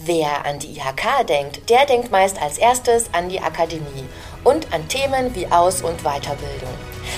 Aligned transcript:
Wer 0.00 0.46
an 0.46 0.60
die 0.60 0.78
IHK 0.78 1.26
denkt, 1.26 1.68
der 1.68 1.84
denkt 1.84 2.12
meist 2.12 2.40
als 2.40 2.56
erstes 2.56 3.06
an 3.12 3.28
die 3.28 3.40
Akademie 3.40 4.06
und 4.44 4.72
an 4.72 4.86
Themen 4.86 5.34
wie 5.34 5.48
Aus- 5.48 5.82
und 5.82 6.04
Weiterbildung. 6.04 6.72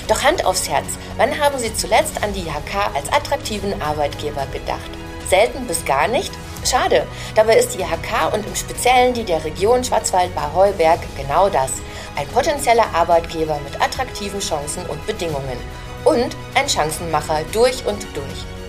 Doch 0.08 0.22
Hand 0.22 0.46
aufs 0.46 0.66
Herz, 0.66 0.86
wann 1.18 1.38
haben 1.38 1.58
Sie 1.58 1.74
zuletzt 1.74 2.22
an 2.22 2.32
die 2.32 2.40
IHK 2.40 2.94
als 2.94 3.12
attraktiven 3.12 3.82
Arbeitgeber 3.82 4.46
gedacht? 4.46 4.90
Selten 5.28 5.66
bis 5.66 5.84
gar 5.84 6.08
nicht? 6.08 6.32
Schade, 6.64 7.06
dabei 7.34 7.58
ist 7.58 7.74
die 7.74 7.82
IHK 7.82 8.32
und 8.32 8.46
im 8.46 8.56
Speziellen 8.56 9.12
die 9.12 9.24
der 9.24 9.44
Region 9.44 9.84
Schwarzwald-Bar-Heuberg 9.84 11.00
genau 11.18 11.50
das. 11.50 11.72
Ein 12.16 12.28
potenzieller 12.28 12.86
Arbeitgeber 12.94 13.60
mit 13.62 13.78
attraktiven 13.78 14.40
Chancen 14.40 14.86
und 14.86 15.06
Bedingungen. 15.06 15.58
Und 16.06 16.34
ein 16.54 16.66
Chancenmacher 16.66 17.42
durch 17.52 17.84
und 17.84 18.06
durch. 18.14 18.59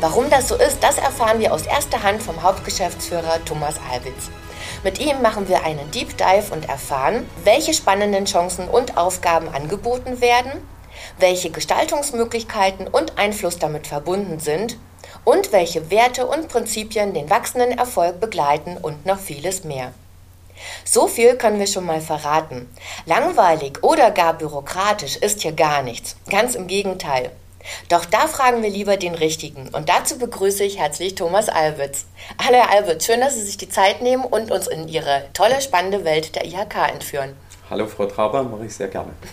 Warum 0.00 0.30
das 0.30 0.46
so 0.46 0.54
ist, 0.54 0.78
das 0.80 0.96
erfahren 0.96 1.40
wir 1.40 1.52
aus 1.52 1.66
erster 1.66 2.04
Hand 2.04 2.22
vom 2.22 2.40
Hauptgeschäftsführer 2.44 3.44
Thomas 3.44 3.80
Albitz. 3.90 4.30
Mit 4.84 5.00
ihm 5.00 5.20
machen 5.22 5.48
wir 5.48 5.64
einen 5.64 5.90
Deep 5.90 6.16
Dive 6.16 6.52
und 6.52 6.68
erfahren, 6.68 7.28
welche 7.42 7.74
spannenden 7.74 8.24
Chancen 8.24 8.68
und 8.68 8.96
Aufgaben 8.96 9.48
angeboten 9.48 10.20
werden, 10.20 10.52
welche 11.18 11.50
Gestaltungsmöglichkeiten 11.50 12.86
und 12.86 13.18
Einfluss 13.18 13.58
damit 13.58 13.88
verbunden 13.88 14.38
sind 14.38 14.78
und 15.24 15.50
welche 15.50 15.90
Werte 15.90 16.28
und 16.28 16.46
Prinzipien 16.46 17.12
den 17.12 17.28
wachsenden 17.28 17.76
Erfolg 17.76 18.20
begleiten 18.20 18.76
und 18.76 19.04
noch 19.04 19.18
vieles 19.18 19.64
mehr. 19.64 19.92
So 20.84 21.08
viel 21.08 21.34
können 21.34 21.58
wir 21.58 21.66
schon 21.66 21.86
mal 21.86 22.00
verraten. 22.00 22.72
Langweilig 23.04 23.82
oder 23.82 24.12
gar 24.12 24.34
bürokratisch 24.34 25.16
ist 25.16 25.42
hier 25.42 25.52
gar 25.52 25.82
nichts. 25.82 26.14
Ganz 26.30 26.54
im 26.54 26.68
Gegenteil. 26.68 27.32
Doch 27.88 28.04
da 28.04 28.26
fragen 28.26 28.62
wir 28.62 28.70
lieber 28.70 28.96
den 28.96 29.14
Richtigen. 29.14 29.68
Und 29.68 29.88
dazu 29.88 30.18
begrüße 30.18 30.64
ich 30.64 30.78
herzlich 30.78 31.14
Thomas 31.14 31.48
Albitz. 31.48 32.06
Hallo 32.42 32.56
Herr 32.56 32.70
Albitz, 32.70 33.06
schön, 33.06 33.20
dass 33.20 33.34
Sie 33.34 33.42
sich 33.42 33.56
die 33.56 33.68
Zeit 33.68 34.02
nehmen 34.02 34.24
und 34.24 34.50
uns 34.50 34.66
in 34.66 34.88
Ihre 34.88 35.24
tolle, 35.32 35.60
spannende 35.60 36.04
Welt 36.04 36.34
der 36.34 36.44
IHK 36.44 36.92
entführen. 36.92 37.36
Hallo 37.70 37.86
Frau 37.86 38.06
Traber, 38.06 38.42
mache 38.44 38.64
ich 38.64 38.74
sehr 38.74 38.88
gerne. 38.88 39.10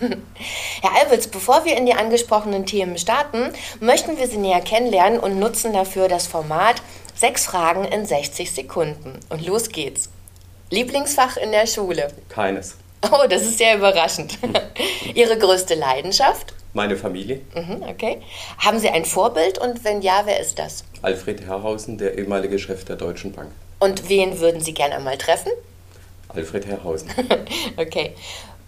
Herr 0.82 0.96
Albitz, 1.00 1.26
bevor 1.26 1.64
wir 1.64 1.76
in 1.76 1.86
die 1.86 1.94
angesprochenen 1.94 2.66
Themen 2.66 2.98
starten, 2.98 3.52
möchten 3.80 4.18
wir 4.18 4.28
Sie 4.28 4.36
näher 4.36 4.60
kennenlernen 4.60 5.18
und 5.18 5.38
nutzen 5.38 5.72
dafür 5.72 6.08
das 6.08 6.26
Format 6.26 6.82
Sechs 7.16 7.46
Fragen 7.46 7.86
in 7.86 8.04
60 8.04 8.52
Sekunden. 8.52 9.18
Und 9.30 9.46
los 9.46 9.70
geht's. 9.70 10.10
Lieblingsfach 10.68 11.38
in 11.38 11.50
der 11.50 11.66
Schule? 11.66 12.08
Keines. 12.28 12.76
Oh, 13.10 13.26
das 13.26 13.42
ist 13.42 13.56
sehr 13.56 13.76
überraschend. 13.76 14.38
Ihre 15.14 15.38
größte 15.38 15.76
Leidenschaft? 15.76 16.52
Meine 16.76 16.94
Familie. 16.94 17.40
Mhm, 17.54 17.84
okay. 17.88 18.20
Haben 18.58 18.78
Sie 18.78 18.90
ein 18.90 19.06
Vorbild 19.06 19.56
und 19.56 19.82
wenn 19.82 20.02
ja, 20.02 20.20
wer 20.26 20.38
ist 20.38 20.58
das? 20.58 20.84
Alfred 21.00 21.40
Herrhausen, 21.40 21.96
der 21.96 22.18
ehemalige 22.18 22.58
Chef 22.58 22.84
der 22.84 22.96
Deutschen 22.96 23.32
Bank. 23.32 23.50
Und 23.78 24.10
wen 24.10 24.40
würden 24.40 24.60
Sie 24.60 24.74
gerne 24.74 24.96
einmal 24.96 25.16
treffen? 25.16 25.50
Alfred 26.28 26.66
Herrhausen. 26.66 27.08
okay. 27.78 28.12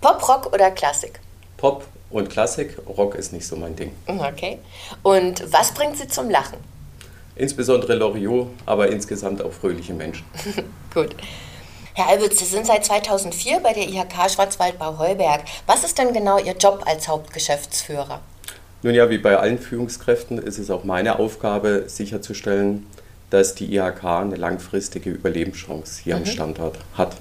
Pop, 0.00 0.27
Rock 0.27 0.55
oder 0.55 0.70
Klassik? 0.70 1.20
Pop 1.59 1.84
und 2.09 2.31
Klassik. 2.31 2.78
Rock 2.89 3.15
ist 3.15 3.34
nicht 3.34 3.47
so 3.47 3.56
mein 3.56 3.77
Ding. 3.77 3.92
Mhm, 4.06 4.20
okay. 4.20 4.59
Und 5.03 5.45
was 5.53 5.75
bringt 5.75 5.98
Sie 5.98 6.09
zum 6.09 6.31
Lachen? 6.31 6.56
Insbesondere 7.37 7.95
Loriot, 7.95 8.48
aber 8.65 8.89
insgesamt 8.89 9.43
auch 9.43 9.53
fröhliche 9.53 9.93
Menschen. 9.93 10.25
Gut. 10.95 11.15
Herr 11.98 12.10
Albitz, 12.10 12.38
Sie 12.38 12.44
sind 12.44 12.64
seit 12.64 12.84
2004 12.84 13.58
bei 13.58 13.72
der 13.72 13.88
IHK 13.88 14.30
Schwarzwaldbau-Heuberg. 14.30 15.41
Was 15.66 15.82
ist 15.82 15.98
denn 15.98 16.12
genau 16.12 16.38
Ihr 16.38 16.54
Job 16.56 16.84
als 16.86 17.08
Hauptgeschäftsführer? 17.08 18.20
Nun 18.84 18.94
ja, 18.94 19.10
wie 19.10 19.18
bei 19.18 19.36
allen 19.36 19.58
Führungskräften 19.58 20.38
ist 20.38 20.58
es 20.58 20.70
auch 20.70 20.84
meine 20.84 21.19
Aufgabe, 21.19 21.88
sicherzustellen, 21.88 22.86
dass 23.30 23.56
die 23.56 23.74
IHK 23.74 24.04
eine 24.04 24.36
langfristige 24.36 25.10
Überlebenschance 25.10 26.00
hier 26.04 26.14
mhm. 26.14 26.22
am 26.22 26.26
Standort 26.26 26.78
hat. 26.96 27.16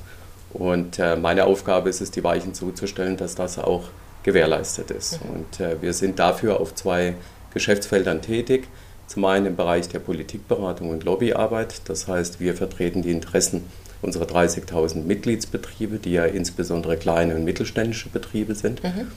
Und 0.53 0.99
äh, 0.99 1.15
meine 1.15 1.45
Aufgabe 1.45 1.89
ist 1.89 1.99
es, 2.01 2.11
die 2.11 2.23
Weichen 2.23 2.53
zuzustellen, 2.53 3.17
dass 3.17 3.33
das 3.33 3.57
auch 3.57 3.85
gewährleistet 4.21 4.91
ist. 4.91 5.23
Mhm. 5.23 5.29
Und 5.31 5.59
äh, 5.59 5.81
wir 5.81 5.93
sind 5.93 6.19
dafür 6.19 6.59
auf 6.59 6.75
zwei 6.75 7.15
Geschäftsfeldern 7.51 8.21
tätig. 8.21 8.67
Zum 9.07 9.25
einen 9.25 9.47
im 9.47 9.55
Bereich 9.55 9.89
der 9.89 9.99
Politikberatung 9.99 10.91
und 10.91 11.03
Lobbyarbeit. 11.03 11.81
Das 11.85 12.07
heißt, 12.07 12.39
wir 12.39 12.53
vertreten 12.53 13.01
die 13.01 13.09
Interessen 13.09 13.63
unsere 14.01 14.25
30.000 14.25 15.03
Mitgliedsbetriebe, 15.03 15.97
die 15.97 16.13
ja 16.13 16.25
insbesondere 16.25 16.97
kleine 16.97 17.35
und 17.35 17.43
mittelständische 17.43 18.09
Betriebe 18.09 18.55
sind. 18.55 18.83
Mhm. 18.83 19.07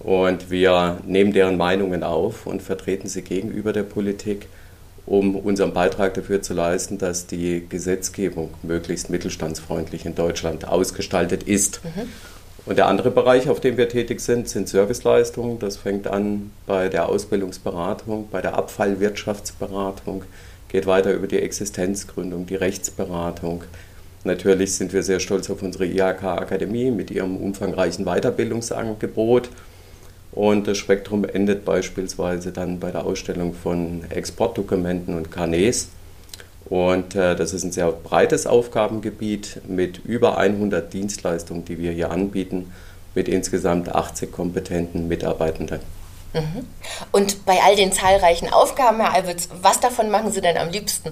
Und 0.00 0.50
wir 0.50 0.98
nehmen 1.06 1.32
deren 1.32 1.56
Meinungen 1.56 2.02
auf 2.02 2.46
und 2.46 2.62
vertreten 2.62 3.08
sie 3.08 3.22
gegenüber 3.22 3.72
der 3.72 3.82
Politik, 3.82 4.46
um 5.04 5.36
unseren 5.36 5.72
Beitrag 5.72 6.14
dafür 6.14 6.40
zu 6.40 6.54
leisten, 6.54 6.96
dass 6.96 7.26
die 7.26 7.66
Gesetzgebung 7.68 8.50
möglichst 8.62 9.10
mittelstandsfreundlich 9.10 10.06
in 10.06 10.14
Deutschland 10.14 10.66
ausgestaltet 10.66 11.42
ist. 11.42 11.80
Mhm. 11.84 12.08
Und 12.66 12.78
der 12.78 12.86
andere 12.86 13.10
Bereich, 13.10 13.48
auf 13.48 13.60
dem 13.60 13.76
wir 13.76 13.88
tätig 13.88 14.20
sind, 14.20 14.48
sind 14.48 14.68
Serviceleistungen. 14.68 15.58
Das 15.58 15.76
fängt 15.76 16.06
an 16.06 16.50
bei 16.66 16.88
der 16.88 17.08
Ausbildungsberatung, 17.08 18.28
bei 18.30 18.40
der 18.40 18.54
Abfallwirtschaftsberatung, 18.54 20.24
geht 20.68 20.86
weiter 20.86 21.12
über 21.12 21.26
die 21.26 21.40
Existenzgründung, 21.40 22.46
die 22.46 22.54
Rechtsberatung, 22.54 23.64
Natürlich 24.24 24.74
sind 24.74 24.92
wir 24.92 25.02
sehr 25.02 25.20
stolz 25.20 25.48
auf 25.48 25.62
unsere 25.62 25.86
IHK-Akademie 25.86 26.90
mit 26.90 27.10
ihrem 27.10 27.36
umfangreichen 27.36 28.04
Weiterbildungsangebot. 28.04 29.48
Und 30.32 30.68
das 30.68 30.78
Spektrum 30.78 31.24
endet 31.24 31.64
beispielsweise 31.64 32.52
dann 32.52 32.78
bei 32.78 32.90
der 32.90 33.04
Ausstellung 33.04 33.54
von 33.54 34.04
Exportdokumenten 34.10 35.14
und 35.14 35.30
Carnets. 35.30 35.88
Und 36.66 37.16
äh, 37.16 37.34
das 37.34 37.52
ist 37.52 37.64
ein 37.64 37.72
sehr 37.72 37.90
breites 37.90 38.46
Aufgabengebiet 38.46 39.60
mit 39.66 39.98
über 40.04 40.38
100 40.38 40.92
Dienstleistungen, 40.92 41.64
die 41.64 41.78
wir 41.78 41.90
hier 41.90 42.10
anbieten, 42.10 42.72
mit 43.14 43.26
insgesamt 43.28 43.88
80 43.88 44.30
kompetenten 44.30 45.08
Mitarbeitenden. 45.08 45.80
Mhm. 46.32 46.66
Und 47.10 47.44
bei 47.44 47.58
all 47.64 47.74
den 47.74 47.92
zahlreichen 47.92 48.52
Aufgaben, 48.52 49.00
Herr 49.00 49.14
Albitz, 49.14 49.48
was 49.62 49.80
davon 49.80 50.10
machen 50.10 50.30
Sie 50.30 50.40
denn 50.40 50.56
am 50.58 50.70
liebsten? 50.70 51.10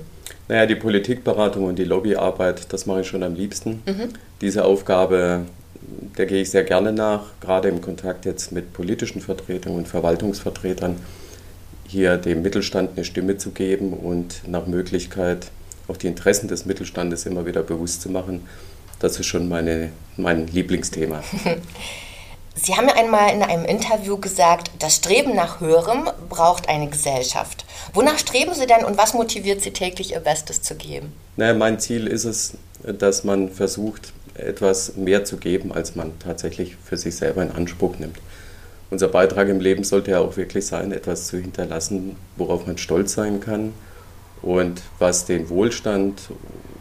Naja, 0.48 0.66
die 0.66 0.76
Politikberatung 0.76 1.64
und 1.64 1.78
die 1.78 1.84
Lobbyarbeit, 1.84 2.72
das 2.72 2.86
mache 2.86 3.02
ich 3.02 3.08
schon 3.08 3.22
am 3.22 3.34
liebsten. 3.34 3.82
Mhm. 3.86 4.08
Diese 4.40 4.64
Aufgabe, 4.64 5.42
der 6.16 6.26
gehe 6.26 6.40
ich 6.40 6.50
sehr 6.50 6.64
gerne 6.64 6.92
nach, 6.92 7.26
gerade 7.40 7.68
im 7.68 7.82
Kontakt 7.82 8.24
jetzt 8.24 8.50
mit 8.50 8.72
politischen 8.72 9.20
Vertretern 9.20 9.74
und 9.74 9.86
Verwaltungsvertretern, 9.86 10.96
hier 11.86 12.16
dem 12.16 12.42
Mittelstand 12.42 12.90
eine 12.96 13.04
Stimme 13.04 13.36
zu 13.36 13.50
geben 13.50 13.92
und 13.92 14.42
nach 14.46 14.66
Möglichkeit 14.66 15.50
auch 15.86 15.96
die 15.96 16.06
Interessen 16.06 16.48
des 16.48 16.66
Mittelstandes 16.66 17.26
immer 17.26 17.46
wieder 17.46 17.62
bewusst 17.62 18.02
zu 18.02 18.10
machen. 18.10 18.42
Das 19.00 19.18
ist 19.18 19.26
schon 19.26 19.48
meine, 19.48 19.90
mein 20.16 20.46
Lieblingsthema. 20.46 21.22
Sie 22.60 22.76
haben 22.76 22.88
ja 22.88 22.94
einmal 22.94 23.32
in 23.32 23.42
einem 23.42 23.64
Interview 23.64 24.16
gesagt, 24.16 24.70
das 24.80 24.96
Streben 24.96 25.34
nach 25.34 25.60
Höherem 25.60 26.10
braucht 26.28 26.68
eine 26.68 26.88
Gesellschaft. 26.88 27.64
Wonach 27.94 28.18
streben 28.18 28.52
Sie 28.54 28.66
denn 28.66 28.84
und 28.84 28.98
was 28.98 29.14
motiviert 29.14 29.60
Sie 29.60 29.70
täglich 29.70 30.12
Ihr 30.12 30.20
Bestes 30.20 30.62
zu 30.62 30.74
geben? 30.74 31.12
Naja, 31.36 31.54
mein 31.54 31.78
Ziel 31.78 32.06
ist 32.06 32.24
es, 32.24 32.54
dass 32.82 33.22
man 33.22 33.50
versucht, 33.50 34.12
etwas 34.34 34.96
mehr 34.96 35.24
zu 35.24 35.36
geben, 35.36 35.72
als 35.72 35.94
man 35.94 36.18
tatsächlich 36.18 36.76
für 36.84 36.96
sich 36.96 37.16
selber 37.16 37.42
in 37.42 37.52
Anspruch 37.52 37.96
nimmt. 37.98 38.16
Unser 38.90 39.08
Beitrag 39.08 39.48
im 39.48 39.60
Leben 39.60 39.84
sollte 39.84 40.12
ja 40.12 40.20
auch 40.20 40.36
wirklich 40.36 40.66
sein, 40.66 40.92
etwas 40.92 41.26
zu 41.26 41.38
hinterlassen, 41.38 42.16
worauf 42.36 42.66
man 42.66 42.78
stolz 42.78 43.12
sein 43.12 43.40
kann 43.40 43.72
und 44.42 44.80
was 44.98 45.26
den 45.26 45.48
Wohlstand 45.48 46.22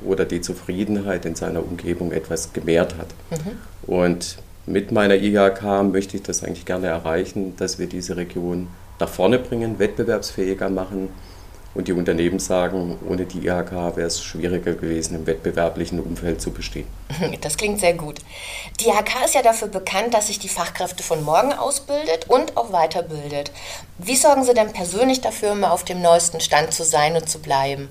oder 0.06 0.26
die 0.26 0.42
Zufriedenheit 0.42 1.26
in 1.26 1.36
seiner 1.36 1.64
Umgebung 1.64 2.12
etwas 2.12 2.54
gemehrt 2.54 2.96
hat. 2.98 3.08
Mhm. 3.32 3.58
Und 3.88 4.38
mit 4.68 4.92
meiner 4.92 5.16
IHK 5.16 5.84
möchte 5.92 6.18
ich 6.18 6.24
das 6.24 6.44
eigentlich 6.44 6.66
gerne 6.66 6.88
erreichen, 6.88 7.56
dass 7.56 7.80
wir 7.80 7.88
diese 7.88 8.18
Region 8.18 8.68
nach 9.00 9.08
vorne 9.08 9.40
bringen, 9.40 9.80
wettbewerbsfähiger 9.80 10.70
machen 10.70 11.08
und 11.74 11.88
die 11.88 11.94
Unternehmen 11.94 12.40
sagen, 12.40 12.98
ohne 13.08 13.26
die 13.26 13.48
IHK 13.48 13.72
wäre 13.96 14.08
es 14.08 14.22
schwieriger 14.22 14.74
gewesen, 14.74 15.16
im 15.16 15.26
wettbewerblichen 15.26 16.02
Umfeld 16.02 16.42
zu 16.42 16.52
bestehen. 16.52 16.88
Das 17.42 17.56
klingt 17.56 17.80
sehr 17.80 17.94
gut. 17.94 18.20
Die 18.82 18.90
IHK 18.90 19.24
ist 19.26 19.36
ja 19.36 19.42
dafür 19.42 19.70
bekannt, 19.70 20.14
dass 20.14 20.28
sich 20.28 20.38
die 20.40 20.50
Fachkräfte 20.50 21.02
von 21.02 21.24
morgen 21.24 21.54
ausbildet 21.54 22.26
und 22.28 22.58
auch 22.58 22.74
weiterbildet. 22.74 23.52
Wie 24.00 24.18
sorgen 24.18 24.44
Sie 24.44 24.54
denn 24.54 24.74
persönlich 24.74 25.22
dafür, 25.22 25.54
immer 25.54 25.72
auf 25.72 25.86
dem 25.86 26.02
neuesten 26.02 26.42
Stand 26.42 26.74
zu 26.74 26.84
sein 26.84 27.16
und 27.16 27.30
zu 27.30 27.40
bleiben? 27.40 27.88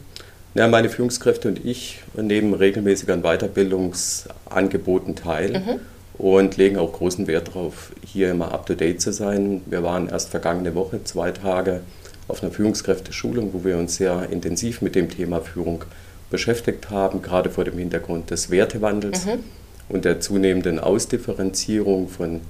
Ja, 0.54 0.68
meine 0.68 0.90
Führungskräfte 0.90 1.48
und 1.48 1.64
ich 1.64 2.00
nehmen 2.14 2.52
regelmäßig 2.52 3.10
an 3.10 3.22
Weiterbildungsangeboten 3.22 5.16
teil. 5.16 5.60
Mhm 5.60 5.80
und 6.18 6.56
legen 6.56 6.78
auch 6.78 6.92
großen 6.92 7.26
Wert 7.26 7.48
darauf, 7.48 7.92
hier 8.04 8.30
immer 8.30 8.52
up-to-date 8.52 9.00
zu 9.00 9.12
sein. 9.12 9.62
Wir 9.66 9.82
waren 9.82 10.08
erst 10.08 10.30
vergangene 10.30 10.74
Woche 10.74 11.04
zwei 11.04 11.30
Tage 11.30 11.80
auf 12.28 12.42
einer 12.42 12.52
Führungskräfteschulung, 12.52 13.52
wo 13.52 13.64
wir 13.64 13.76
uns 13.76 13.96
sehr 13.96 14.28
intensiv 14.30 14.82
mit 14.82 14.94
dem 14.94 15.10
Thema 15.10 15.40
Führung 15.40 15.84
beschäftigt 16.30 16.90
haben, 16.90 17.22
gerade 17.22 17.50
vor 17.50 17.64
dem 17.64 17.78
Hintergrund 17.78 18.30
des 18.30 18.50
Wertewandels 18.50 19.26
mhm. 19.26 19.44
und 19.88 20.04
der 20.04 20.20
zunehmenden 20.20 20.80
Ausdifferenzierung 20.80 22.08
von 22.08 22.40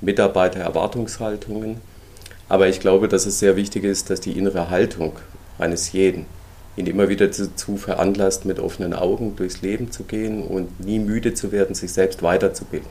Mitarbeitererwartungshaltungen. 0.00 1.76
Aber 2.48 2.68
ich 2.68 2.80
glaube, 2.80 3.08
dass 3.08 3.24
es 3.24 3.38
sehr 3.38 3.56
wichtig 3.56 3.84
ist, 3.84 4.10
dass 4.10 4.20
die 4.20 4.36
innere 4.36 4.68
Haltung 4.68 5.12
eines 5.58 5.92
jeden 5.92 6.26
ihn 6.76 6.86
immer 6.86 7.08
wieder 7.08 7.28
dazu 7.28 7.76
veranlasst, 7.76 8.44
mit 8.44 8.58
offenen 8.58 8.94
Augen 8.94 9.36
durchs 9.36 9.62
Leben 9.62 9.90
zu 9.90 10.04
gehen 10.04 10.42
und 10.42 10.80
nie 10.80 10.98
müde 10.98 11.34
zu 11.34 11.52
werden, 11.52 11.74
sich 11.74 11.92
selbst 11.92 12.22
weiterzubilden. 12.22 12.88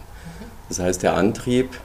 Das 0.71 0.79
heißt, 0.79 1.03
der 1.03 1.15
Antrieb, 1.15 1.77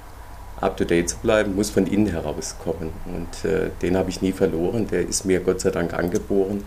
up-to-date 0.61 1.11
zu 1.11 1.17
bleiben, 1.17 1.56
muss 1.56 1.71
von 1.71 1.88
innen 1.88 2.06
herauskommen. 2.06 2.93
Und 3.05 3.50
äh, 3.50 3.71
den 3.83 3.97
habe 3.97 4.11
ich 4.11 4.23
nie 4.23 4.31
verloren. 4.31 4.87
Der 4.87 5.00
ist 5.00 5.25
mir 5.25 5.41
Gott 5.41 5.61
sei 5.61 5.71
Dank 5.73 5.93
angeboren. 5.93 6.65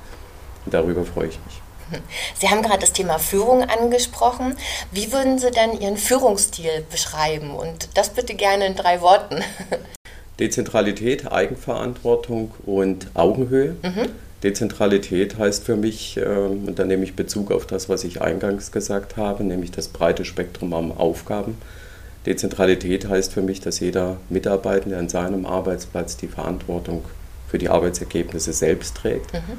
Und 0.66 0.74
darüber 0.74 1.06
freue 1.06 1.30
ich 1.30 1.39
mich. 1.45 1.62
Sie 2.38 2.50
haben 2.50 2.62
gerade 2.62 2.80
das 2.81 2.92
Thema 2.92 3.19
Führung 3.19 3.63
angesprochen. 3.63 4.57
Wie 4.92 5.13
würden 5.13 5.39
Sie 5.39 5.50
dann 5.50 5.80
Ihren 5.80 5.95
Führungsstil 5.95 6.83
beschreiben? 6.92 7.51
Und 7.51 7.88
das 7.94 8.10
bitte 8.10 8.36
gerne 8.36 8.65
in 8.65 8.75
drei 8.75 9.00
Worten. 9.00 9.38
Dezentralität, 10.42 11.31
Eigenverantwortung 11.31 12.51
und 12.65 13.07
Augenhöhe. 13.13 13.77
Mhm. 13.81 14.10
Dezentralität 14.44 15.38
heißt 15.38 15.63
für 15.63 15.77
mich, 15.77 16.18
äh, 16.18 16.25
und 16.25 16.80
da 16.80 16.83
nehme 16.83 17.06
ich 17.06 17.15
Bezug 17.15 17.50
auf 17.50 17.65
das, 17.65 17.88
was 17.88 18.04
ich 18.04 18.22
eingangs 18.22 18.74
gesagt 18.74 19.15
habe, 19.15 19.45
nämlich 19.45 19.72
das 19.72 19.88
breite 19.88 20.25
Spektrum 20.25 20.74
an 20.74 20.92
Aufgaben. 20.92 21.57
Dezentralität 22.29 23.09
heißt 23.09 23.33
für 23.33 23.41
mich, 23.41 23.59
dass 23.59 23.79
jeder 23.79 24.17
Mitarbeitende 24.29 24.97
an 24.97 25.09
seinem 25.09 25.47
Arbeitsplatz 25.47 26.15
die 26.15 26.27
Verantwortung 26.27 27.03
für 27.47 27.57
die 27.57 27.69
Arbeitsergebnisse 27.69 28.53
selbst 28.53 28.95
trägt. 28.95 29.33
Mhm. 29.33 29.57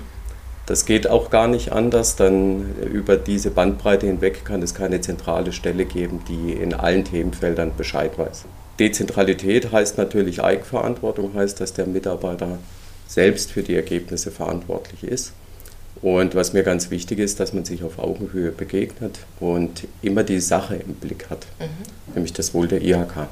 Das 0.67 0.87
geht 0.87 1.08
auch 1.08 1.31
gar 1.31 1.49
nicht 1.49 1.72
anders, 1.72 2.14
dann 2.14 2.76
über 2.93 3.17
diese 3.17 3.50
Bandbreite 3.50 4.06
hinweg 4.06 4.44
kann 4.44 4.62
es 4.62 4.72
keine 4.72 5.00
zentrale 5.00 5.52
Stelle 5.52 5.84
geben, 5.84 6.20
die 6.28 6.52
in 6.52 6.72
allen 6.72 7.05
Themenfeldern 7.05 7.72
Bescheid 7.76 8.17
weiß. 8.17 8.44
Dezentralität 8.78 9.72
heißt 9.72 9.99
natürlich 9.99 10.40
Eigenverantwortung, 10.40 11.34
heißt, 11.34 11.61
dass 11.61 11.72
der 11.72 11.87
Mitarbeiter 11.87 12.58
selbst 13.08 13.50
für 13.50 13.64
die 13.64 13.75
Ergebnisse 13.75 14.31
verantwortlich 14.31 15.02
ist. 15.02 15.32
Und 16.02 16.35
was 16.35 16.52
mir 16.55 16.62
ganz 16.62 16.91
wichtig 16.91 17.19
ist, 17.19 17.41
dass 17.41 17.52
man 17.52 17.64
sich 17.64 17.85
auf 17.85 17.99
Augenhöhe 17.99 18.52
begegnet 18.52 19.19
und 19.38 19.87
immer 20.00 20.23
die 20.23 20.41
Sache 20.41 20.76
im 20.76 20.94
Blick 20.94 21.29
hat, 21.29 21.47
mhm. 21.58 22.14
nämlich 22.14 22.32
das 22.32 22.55
Wohl 22.55 22.69
der 22.69 22.81
IHK. 22.81 23.29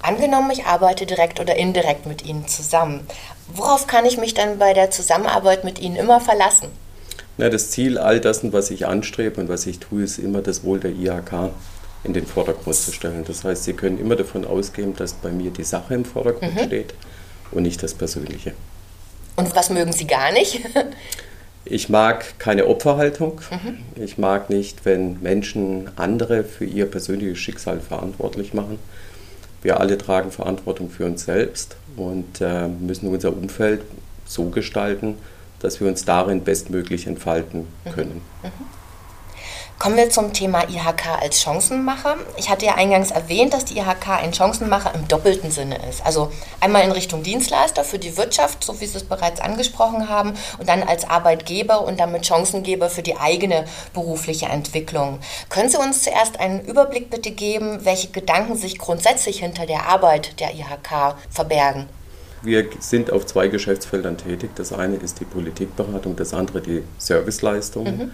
Angenommen, 0.00 0.50
ich 0.50 0.64
arbeite 0.64 1.06
direkt 1.06 1.40
oder 1.40 1.56
indirekt 1.56 2.06
mit 2.06 2.24
Ihnen 2.24 2.46
zusammen. 2.46 3.06
Worauf 3.52 3.86
kann 3.86 4.04
ich 4.04 4.18
mich 4.18 4.34
dann 4.34 4.58
bei 4.58 4.74
der 4.74 4.90
Zusammenarbeit 4.90 5.64
mit 5.64 5.80
Ihnen 5.80 5.96
immer 5.96 6.20
verlassen? 6.20 6.68
Na, 7.38 7.48
das 7.48 7.70
Ziel 7.70 7.98
all 7.98 8.20
dessen, 8.20 8.52
was 8.52 8.70
ich 8.70 8.86
anstrebe 8.86 9.40
und 9.40 9.48
was 9.48 9.66
ich 9.66 9.78
tue, 9.78 10.02
ist 10.02 10.18
immer 10.18 10.42
das 10.42 10.64
Wohl 10.64 10.80
der 10.80 10.90
IHK 10.90 11.52
in 12.04 12.12
den 12.12 12.26
Vordergrund 12.26 12.76
zu 12.76 12.92
stellen. 12.92 13.24
Das 13.26 13.44
heißt, 13.44 13.64
Sie 13.64 13.72
können 13.72 13.98
immer 13.98 14.14
davon 14.14 14.44
ausgehen, 14.44 14.94
dass 14.94 15.14
bei 15.14 15.30
mir 15.30 15.50
die 15.50 15.64
Sache 15.64 15.94
im 15.94 16.04
Vordergrund 16.04 16.54
mhm. 16.54 16.66
steht 16.66 16.94
und 17.50 17.62
nicht 17.62 17.82
das 17.82 17.94
Persönliche. 17.94 18.52
Und 19.36 19.54
was 19.54 19.70
mögen 19.70 19.92
Sie 19.92 20.06
gar 20.06 20.32
nicht? 20.32 20.60
ich 21.64 21.88
mag 21.88 22.38
keine 22.38 22.66
Opferhaltung. 22.66 23.40
Mhm. 23.50 24.02
Ich 24.02 24.18
mag 24.18 24.50
nicht, 24.50 24.84
wenn 24.84 25.20
Menschen 25.20 25.90
andere 25.96 26.44
für 26.44 26.64
ihr 26.64 26.86
persönliches 26.86 27.38
Schicksal 27.38 27.80
verantwortlich 27.80 28.54
machen. 28.54 28.78
Wir 29.62 29.80
alle 29.80 29.98
tragen 29.98 30.30
Verantwortung 30.30 30.88
für 30.88 31.04
uns 31.04 31.24
selbst 31.24 31.76
und 31.96 32.40
äh, 32.40 32.68
müssen 32.68 33.08
unser 33.08 33.32
Umfeld 33.32 33.82
so 34.24 34.44
gestalten, 34.50 35.16
dass 35.60 35.80
wir 35.80 35.88
uns 35.88 36.04
darin 36.04 36.42
bestmöglich 36.42 37.06
entfalten 37.06 37.66
mhm. 37.84 37.90
können. 37.90 38.20
Mhm. 38.42 38.77
Kommen 39.78 39.96
wir 39.96 40.10
zum 40.10 40.32
Thema 40.32 40.68
IHK 40.68 41.22
als 41.22 41.40
Chancenmacher. 41.40 42.16
Ich 42.36 42.50
hatte 42.50 42.66
ja 42.66 42.74
eingangs 42.74 43.12
erwähnt, 43.12 43.54
dass 43.54 43.64
die 43.64 43.78
IHK 43.78 44.08
ein 44.08 44.34
Chancenmacher 44.34 44.92
im 44.92 45.06
doppelten 45.06 45.52
Sinne 45.52 45.78
ist. 45.88 46.04
Also 46.04 46.32
einmal 46.58 46.82
in 46.82 46.90
Richtung 46.90 47.22
Dienstleister 47.22 47.84
für 47.84 48.00
die 48.00 48.16
Wirtschaft, 48.16 48.64
so 48.64 48.80
wie 48.80 48.86
Sie 48.86 48.96
es 48.96 49.04
bereits 49.04 49.40
angesprochen 49.40 50.08
haben, 50.08 50.32
und 50.58 50.68
dann 50.68 50.82
als 50.82 51.08
Arbeitgeber 51.08 51.86
und 51.86 52.00
damit 52.00 52.26
Chancengeber 52.26 52.90
für 52.90 53.02
die 53.02 53.18
eigene 53.18 53.66
berufliche 53.94 54.46
Entwicklung. 54.46 55.20
Können 55.48 55.68
Sie 55.68 55.78
uns 55.78 56.02
zuerst 56.02 56.40
einen 56.40 56.64
Überblick 56.64 57.08
bitte 57.08 57.30
geben, 57.30 57.84
welche 57.84 58.08
Gedanken 58.08 58.56
sich 58.56 58.78
grundsätzlich 58.78 59.38
hinter 59.38 59.64
der 59.64 59.86
Arbeit 59.86 60.40
der 60.40 60.54
IHK 60.54 61.14
verbergen? 61.30 61.86
Wir 62.42 62.66
sind 62.80 63.12
auf 63.12 63.26
zwei 63.26 63.46
Geschäftsfeldern 63.46 64.18
tätig. 64.18 64.50
Das 64.56 64.72
eine 64.72 64.96
ist 64.96 65.20
die 65.20 65.24
Politikberatung, 65.24 66.16
das 66.16 66.34
andere 66.34 66.60
die 66.62 66.82
Serviceleistungen. 66.98 67.96
Mhm. 67.96 68.12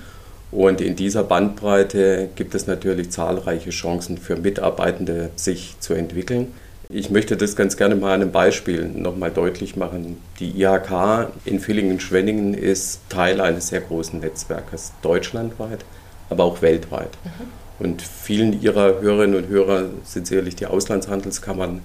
Und 0.54 0.80
in 0.80 0.94
dieser 0.94 1.24
Bandbreite 1.24 2.28
gibt 2.36 2.54
es 2.54 2.68
natürlich 2.68 3.10
zahlreiche 3.10 3.70
Chancen 3.70 4.18
für 4.18 4.36
Mitarbeitende, 4.36 5.30
sich 5.34 5.74
zu 5.80 5.94
entwickeln. 5.94 6.52
Ich 6.88 7.10
möchte 7.10 7.36
das 7.36 7.56
ganz 7.56 7.76
gerne 7.76 7.96
mal 7.96 8.14
an 8.14 8.22
einem 8.22 8.30
Beispiel 8.30 8.84
nochmal 8.84 9.32
deutlich 9.32 9.74
machen. 9.74 10.18
Die 10.38 10.62
IHK 10.62 11.32
in 11.44 11.58
Villingen-Schwenningen 11.58 12.54
ist 12.54 13.00
Teil 13.08 13.40
eines 13.40 13.68
sehr 13.68 13.80
großen 13.80 14.20
Netzwerkes, 14.20 14.92
deutschlandweit, 15.02 15.84
aber 16.30 16.44
auch 16.44 16.62
weltweit. 16.62 17.10
Mhm. 17.24 17.84
Und 17.84 18.02
vielen 18.02 18.62
Ihrer 18.62 19.00
Hörerinnen 19.00 19.34
und 19.34 19.48
Hörer 19.48 19.86
sind 20.04 20.28
sicherlich 20.28 20.54
die 20.54 20.66
Auslandshandelskammern 20.66 21.80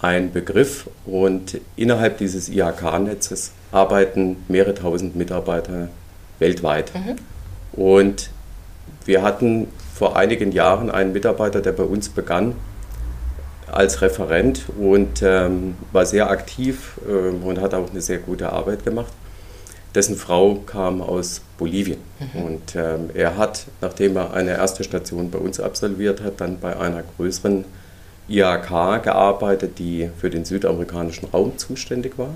ein 0.00 0.32
Begriff. 0.32 0.88
Und 1.04 1.60
innerhalb 1.74 2.18
dieses 2.18 2.48
IHK-Netzes 2.48 3.50
arbeiten 3.72 4.36
mehrere 4.46 4.74
tausend 4.74 5.16
Mitarbeiter 5.16 5.88
weltweit. 6.38 6.94
Mhm. 6.94 7.16
Und 7.76 8.30
wir 9.04 9.22
hatten 9.22 9.68
vor 9.94 10.16
einigen 10.16 10.52
Jahren 10.52 10.90
einen 10.90 11.12
Mitarbeiter, 11.12 11.60
der 11.60 11.72
bei 11.72 11.84
uns 11.84 12.08
begann 12.08 12.54
als 13.70 14.02
Referent 14.02 14.64
und 14.78 15.22
ähm, 15.22 15.76
war 15.92 16.06
sehr 16.06 16.30
aktiv 16.30 17.00
ähm, 17.08 17.42
und 17.42 17.60
hat 17.60 17.74
auch 17.74 17.90
eine 17.90 18.00
sehr 18.00 18.18
gute 18.18 18.52
Arbeit 18.52 18.84
gemacht. 18.84 19.12
Dessen 19.94 20.16
Frau 20.16 20.56
kam 20.66 21.00
aus 21.00 21.40
Bolivien 21.56 21.98
mhm. 22.18 22.42
und 22.42 22.76
ähm, 22.76 23.10
er 23.14 23.36
hat, 23.36 23.66
nachdem 23.80 24.16
er 24.16 24.34
eine 24.34 24.50
erste 24.50 24.84
Station 24.84 25.30
bei 25.30 25.38
uns 25.38 25.60
absolviert 25.60 26.20
hat, 26.22 26.40
dann 26.40 26.58
bei 26.58 26.76
einer 26.78 27.04
größeren 27.16 27.64
IAK 28.28 29.02
gearbeitet, 29.02 29.78
die 29.78 30.10
für 30.18 30.30
den 30.30 30.44
südamerikanischen 30.44 31.28
Raum 31.28 31.56
zuständig 31.58 32.18
war 32.18 32.34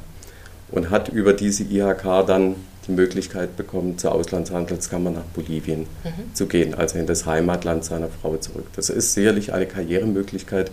und 0.70 0.90
hat 0.90 1.08
über 1.08 1.32
diese 1.32 1.64
IHK 1.64 2.26
dann 2.26 2.56
die 2.88 2.92
Möglichkeit 2.92 3.56
bekommen, 3.56 3.98
zur 3.98 4.12
Auslandshandelskammer 4.12 5.10
nach 5.10 5.24
Bolivien 5.34 5.80
mhm. 5.80 6.34
zu 6.34 6.46
gehen, 6.46 6.74
also 6.74 6.98
in 6.98 7.06
das 7.06 7.26
Heimatland 7.26 7.84
seiner 7.84 8.08
Frau 8.08 8.36
zurück. 8.36 8.66
Das 8.74 8.90
ist 8.90 9.14
sicherlich 9.14 9.52
eine 9.52 9.66
Karrieremöglichkeit, 9.66 10.70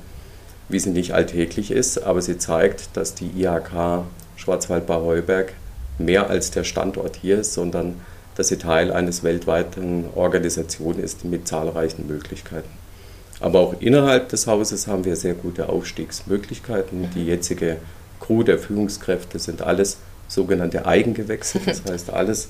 wie 0.70 0.80
sie 0.80 0.90
nicht 0.90 1.14
alltäglich 1.14 1.72
ist, 1.72 2.02
aber 2.02 2.22
sie 2.22 2.38
zeigt, 2.38 2.98
dass 2.98 3.14
die 3.14 3.30
IHK 3.38 4.06
Schwarzwald-Bar-Heuberg 4.38 5.54
mehr 5.98 6.30
als 6.30 6.52
der 6.52 6.64
Standort 6.64 7.18
hier 7.18 7.40
ist, 7.40 7.54
sondern 7.54 7.96
dass 8.36 8.50
sie 8.50 8.58
Teil 8.58 8.92
eines 8.92 9.24
weltweiten 9.24 10.06
Organisation 10.16 11.00
ist 11.00 11.24
mit 11.24 11.48
zahlreichen 11.48 12.08
Möglichkeiten. 12.08 12.70
Aber 13.40 13.60
auch 13.60 13.76
innerhalb 13.80 14.30
des 14.30 14.48
Hauses 14.48 14.88
haben 14.88 15.06
wir 15.06 15.16
sehr 15.16 15.34
gute 15.34 15.70
Aufstiegsmöglichkeiten. 15.70 17.02
Mhm. 17.02 17.10
Die 17.16 17.26
jetzige 17.26 17.78
Crew 18.20 18.44
der 18.44 18.60
Führungskräfte 18.60 19.40
sind 19.40 19.62
alles 19.62 19.98
sogenannte 20.28 20.86
Eigengewächse, 20.86 21.60
das 21.66 21.84
heißt 21.90 22.12
alles 22.12 22.50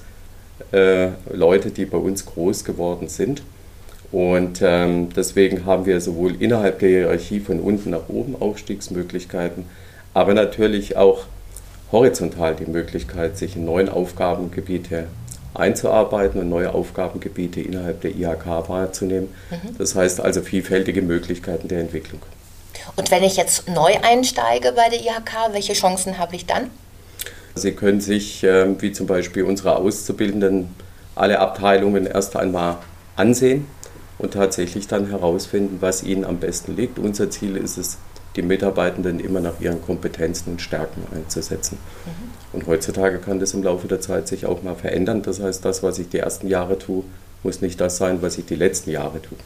äh, 0.71 1.09
Leute, 1.31 1.71
die 1.71 1.85
bei 1.85 1.97
uns 1.97 2.25
groß 2.25 2.63
geworden 2.63 3.07
sind. 3.07 3.41
Und 4.11 4.61
ähm, 4.61 5.09
deswegen 5.13 5.65
haben 5.65 5.85
wir 5.85 5.99
sowohl 5.99 6.41
innerhalb 6.41 6.79
der 6.79 6.89
Hierarchie 6.89 7.39
von 7.39 7.59
unten 7.59 7.89
nach 7.89 8.07
oben 8.07 8.39
Aufstiegsmöglichkeiten, 8.39 9.65
aber 10.13 10.33
natürlich 10.33 10.95
auch 10.95 11.25
horizontal 11.91 12.55
die 12.55 12.65
Möglichkeit, 12.69 13.37
sich 13.37 13.55
in 13.55 13.65
neuen 13.65 13.89
Aufgabengebiete 13.89 15.07
einzuarbeiten 15.53 16.41
und 16.41 16.49
neue 16.49 16.73
Aufgabengebiete 16.73 17.61
innerhalb 17.61 18.01
der 18.01 18.11
IHK 18.11 18.69
wahrzunehmen. 18.69 19.33
Mhm. 19.49 19.77
Das 19.77 19.95
heißt 19.95 20.21
also 20.21 20.41
vielfältige 20.41 21.01
Möglichkeiten 21.01 21.67
der 21.67 21.79
Entwicklung. 21.79 22.21
Und 22.95 23.11
wenn 23.11 23.23
ich 23.23 23.35
jetzt 23.37 23.67
neu 23.69 23.93
einsteige 24.01 24.73
bei 24.73 24.89
der 24.89 24.99
IHK, 24.99 25.53
welche 25.53 25.73
Chancen 25.73 26.17
habe 26.17 26.35
ich 26.35 26.45
dann? 26.45 26.69
Sie 27.55 27.71
können 27.71 28.01
sich, 28.01 28.43
ähm, 28.43 28.75
wie 28.81 28.91
zum 28.91 29.07
Beispiel 29.07 29.43
unsere 29.43 29.77
Auszubildenden, 29.77 30.69
alle 31.15 31.39
Abteilungen 31.39 32.05
erst 32.05 32.35
einmal 32.35 32.77
ansehen 33.15 33.65
und 34.17 34.33
tatsächlich 34.33 34.87
dann 34.87 35.07
herausfinden, 35.07 35.77
was 35.79 36.03
ihnen 36.03 36.25
am 36.25 36.37
besten 36.37 36.75
liegt. 36.75 36.99
Unser 36.99 37.29
Ziel 37.29 37.55
ist 37.55 37.77
es, 37.77 37.97
die 38.35 38.41
Mitarbeitenden 38.41 39.21
immer 39.21 39.39
nach 39.39 39.61
ihren 39.61 39.81
Kompetenzen 39.81 40.51
und 40.51 40.61
Stärken 40.61 41.03
einzusetzen. 41.15 41.77
Mhm. 42.05 42.59
Und 42.59 42.67
heutzutage 42.67 43.19
kann 43.19 43.39
das 43.39 43.53
im 43.53 43.63
Laufe 43.63 43.87
der 43.87 44.01
Zeit 44.01 44.27
sich 44.27 44.45
auch 44.45 44.61
mal 44.61 44.75
verändern. 44.75 45.21
Das 45.21 45.39
heißt, 45.39 45.63
das, 45.63 45.81
was 45.83 45.99
ich 45.99 46.09
die 46.09 46.19
ersten 46.19 46.49
Jahre 46.49 46.77
tue, 46.77 47.03
muss 47.43 47.61
nicht 47.61 47.79
das 47.79 47.97
sein, 47.97 48.21
was 48.21 48.37
ich 48.37 48.45
die 48.45 48.55
letzten 48.55 48.89
Jahre 48.89 49.21
tue. 49.21 49.37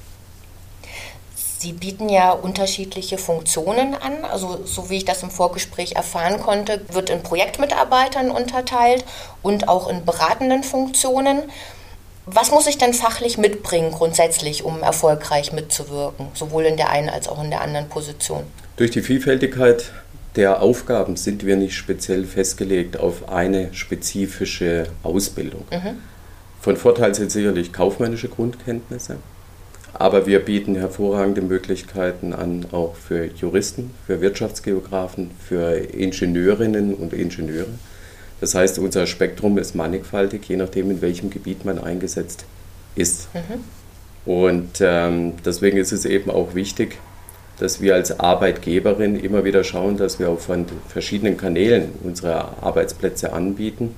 Sie 1.60 1.74
bieten 1.74 2.08
ja 2.08 2.32
unterschiedliche 2.32 3.18
Funktionen 3.18 3.94
an. 3.94 4.24
Also 4.24 4.62
so 4.64 4.90
wie 4.90 4.96
ich 4.96 5.06
das 5.06 5.24
im 5.24 5.30
Vorgespräch 5.30 5.98
erfahren 5.98 6.40
konnte, 6.40 6.80
wird 6.94 7.10
in 7.10 7.22
Projektmitarbeitern 7.22 8.32
unterteilt 8.32 9.04
und 9.42 9.68
auch 9.68 9.90
in 9.90 10.06
beratenden 10.06 10.64
Funktionen. 10.64 11.42
Was 12.26 12.52
muss 12.52 12.66
ich 12.68 12.78
denn 12.78 12.94
fachlich 12.94 13.38
mitbringen 13.38 13.92
grundsätzlich, 13.92 14.64
um 14.64 14.84
erfolgreich 14.84 15.52
mitzuwirken, 15.52 16.28
sowohl 16.34 16.64
in 16.64 16.78
der 16.78 16.92
einen 16.92 17.10
als 17.10 17.28
auch 17.28 17.44
in 17.44 17.50
der 17.50 17.60
anderen 17.60 17.90
Position? 17.90 18.44
Durch 18.78 18.92
die 18.92 19.02
Vielfältigkeit 19.02 19.92
der 20.38 20.62
Aufgaben 20.62 21.18
sind 21.18 21.46
wir 21.46 21.58
nicht 21.58 21.76
speziell 21.76 22.24
festgelegt 22.24 22.98
auf 22.98 23.28
eine 23.28 23.74
spezifische 23.74 24.88
Ausbildung. 25.04 25.66
Mhm. 25.72 25.98
Von 26.62 26.78
Vorteil 26.78 27.14
sind 27.16 27.32
sicherlich 27.32 27.74
kaufmännische 27.74 28.30
Grundkenntnisse, 28.30 29.18
aber 29.94 30.26
wir 30.26 30.40
bieten 30.40 30.76
hervorragende 30.76 31.42
Möglichkeiten 31.42 32.34
an, 32.34 32.66
auch 32.72 32.96
für 32.96 33.26
Juristen, 33.26 33.92
für 34.06 34.22
Wirtschaftsgeografen, 34.22 35.32
für 35.40 35.76
Ingenieurinnen 35.76 36.94
und 36.94 37.14
Ingenieure. 37.14 37.68
Das 38.40 38.56
heißt, 38.56 38.80
unser 38.80 39.06
Spektrum 39.08 39.58
ist 39.58 39.76
mannigfaltig, 39.76 40.48
je 40.48 40.58
nachdem, 40.58 40.92
in 40.92 41.02
welchem 41.02 41.30
Gebiet 41.30 41.66
man 41.66 41.80
eingesetzt 41.80 42.46
ist. 42.96 43.28
Mhm. 43.34 43.64
Und 44.26 44.80
ähm, 44.80 45.34
deswegen 45.44 45.78
ist 45.78 45.92
es 45.92 46.06
eben 46.06 46.30
auch 46.30 46.56
wichtig, 46.56 46.98
dass 47.60 47.82
wir 47.82 47.96
als 47.96 48.20
Arbeitgeberin 48.20 49.20
immer 49.20 49.44
wieder 49.44 49.64
schauen, 49.64 49.98
dass 49.98 50.20
wir 50.20 50.30
auf 50.30 50.50
verschiedenen 50.88 51.36
Kanälen 51.36 51.90
unsere 52.04 52.64
Arbeitsplätze 52.64 53.34
anbieten, 53.34 53.96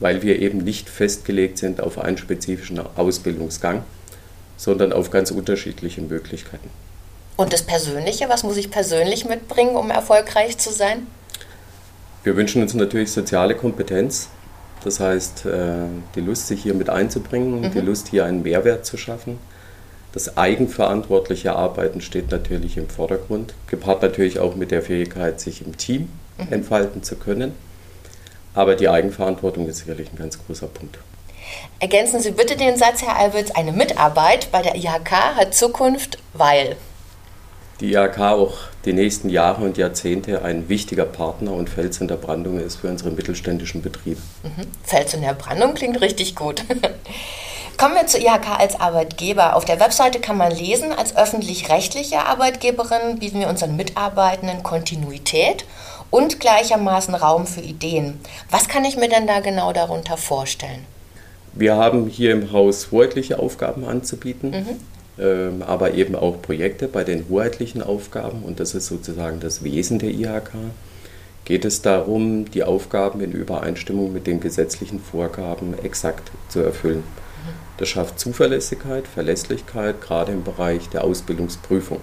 weil 0.00 0.22
wir 0.22 0.40
eben 0.40 0.58
nicht 0.58 0.88
festgelegt 0.88 1.58
sind 1.58 1.82
auf 1.82 1.98
einen 1.98 2.16
spezifischen 2.16 2.80
Ausbildungsgang, 2.96 3.82
sondern 4.58 4.92
auf 4.92 5.10
ganz 5.10 5.30
unterschiedliche 5.30 6.02
Möglichkeiten. 6.02 6.68
Und 7.36 7.54
das 7.54 7.62
Persönliche, 7.62 8.28
was 8.28 8.42
muss 8.42 8.58
ich 8.58 8.70
persönlich 8.70 9.24
mitbringen, 9.24 9.76
um 9.76 9.90
erfolgreich 9.90 10.58
zu 10.58 10.70
sein? 10.70 11.06
Wir 12.24 12.36
wünschen 12.36 12.60
uns 12.60 12.74
natürlich 12.74 13.10
soziale 13.10 13.54
Kompetenz, 13.54 14.28
das 14.84 15.00
heißt 15.00 15.46
äh, 15.46 15.86
die 16.14 16.20
Lust, 16.20 16.48
sich 16.48 16.62
hier 16.62 16.74
mit 16.74 16.90
einzubringen, 16.90 17.62
mhm. 17.62 17.70
die 17.70 17.80
Lust, 17.80 18.08
hier 18.08 18.26
einen 18.26 18.42
Mehrwert 18.42 18.84
zu 18.84 18.98
schaffen 18.98 19.38
das 20.12 20.36
eigenverantwortliche 20.36 21.54
Arbeiten 21.54 22.00
steht 22.00 22.30
natürlich 22.30 22.76
im 22.76 22.88
Vordergrund, 22.88 23.54
gepaart 23.66 24.02
natürlich 24.02 24.38
auch 24.38 24.56
mit 24.56 24.70
der 24.70 24.82
Fähigkeit, 24.82 25.40
sich 25.40 25.64
im 25.64 25.76
Team 25.76 26.08
mhm. 26.38 26.52
entfalten 26.52 27.02
zu 27.02 27.16
können. 27.16 27.52
Aber 28.54 28.74
die 28.74 28.88
Eigenverantwortung 28.88 29.68
ist 29.68 29.78
sicherlich 29.78 30.10
ein 30.12 30.18
ganz 30.18 30.38
großer 30.44 30.66
Punkt. 30.66 30.98
Ergänzen 31.80 32.20
Sie 32.20 32.32
bitte 32.32 32.56
den 32.56 32.76
Satz, 32.76 33.02
Herr 33.02 33.16
Alwitz, 33.16 33.50
eine 33.52 33.72
Mitarbeit 33.72 34.50
bei 34.50 34.62
der 34.62 34.74
IHK 34.74 35.10
hat 35.36 35.54
Zukunft, 35.54 36.18
weil 36.32 36.76
die 37.80 37.92
IHK 37.92 38.18
auch 38.18 38.54
die 38.84 38.92
nächsten 38.92 39.30
Jahre 39.30 39.62
und 39.62 39.78
Jahrzehnte 39.78 40.42
ein 40.42 40.68
wichtiger 40.68 41.04
Partner 41.04 41.52
und 41.52 41.70
Fels 41.70 42.00
in 42.00 42.08
der 42.08 42.16
Brandung 42.16 42.58
ist 42.58 42.76
für 42.76 42.88
unsere 42.88 43.10
mittelständischen 43.10 43.82
Betriebe. 43.82 44.20
Mhm. 44.42 44.66
Fels 44.82 45.14
in 45.14 45.22
der 45.22 45.34
Brandung 45.34 45.74
klingt 45.74 46.00
richtig 46.00 46.34
gut. 46.34 46.64
Kommen 47.76 47.94
wir 47.94 48.08
zur 48.08 48.20
IHK 48.20 48.58
als 48.58 48.80
Arbeitgeber. 48.80 49.54
Auf 49.54 49.64
der 49.64 49.78
Webseite 49.78 50.18
kann 50.18 50.36
man 50.36 50.50
lesen, 50.50 50.92
als 50.92 51.16
öffentlich-rechtliche 51.16 52.26
Arbeitgeberin 52.26 53.20
bieten 53.20 53.38
wir 53.38 53.48
unseren 53.48 53.76
Mitarbeitenden 53.76 54.64
Kontinuität 54.64 55.64
und 56.10 56.40
gleichermaßen 56.40 57.14
Raum 57.14 57.46
für 57.46 57.60
Ideen. 57.60 58.18
Was 58.50 58.66
kann 58.66 58.84
ich 58.84 58.96
mir 58.96 59.08
denn 59.08 59.28
da 59.28 59.38
genau 59.38 59.72
darunter 59.72 60.16
vorstellen? 60.16 60.84
Wir 61.58 61.74
haben 61.74 62.06
hier 62.06 62.30
im 62.32 62.52
Haus 62.52 62.92
hoheitliche 62.92 63.40
Aufgaben 63.40 63.84
anzubieten, 63.84 64.50
mhm. 64.50 64.66
ähm, 65.18 65.62
aber 65.62 65.94
eben 65.94 66.14
auch 66.14 66.40
Projekte 66.40 66.86
bei 66.86 67.02
den 67.02 67.28
hoheitlichen 67.28 67.82
Aufgaben 67.82 68.44
und 68.44 68.60
das 68.60 68.74
ist 68.74 68.86
sozusagen 68.86 69.40
das 69.40 69.64
Wesen 69.64 69.98
der 69.98 70.10
IHK. 70.10 70.52
Geht 71.44 71.64
es 71.64 71.82
darum, 71.82 72.48
die 72.48 72.62
Aufgaben 72.62 73.20
in 73.20 73.32
Übereinstimmung 73.32 74.12
mit 74.12 74.28
den 74.28 74.38
gesetzlichen 74.38 75.00
Vorgaben 75.00 75.74
exakt 75.82 76.30
zu 76.48 76.60
erfüllen. 76.60 77.02
Das 77.78 77.88
schafft 77.88 78.20
Zuverlässigkeit, 78.20 79.08
Verlässlichkeit, 79.08 80.00
gerade 80.00 80.32
im 80.32 80.44
Bereich 80.44 80.88
der 80.90 81.02
Ausbildungsprüfung. 81.02 82.00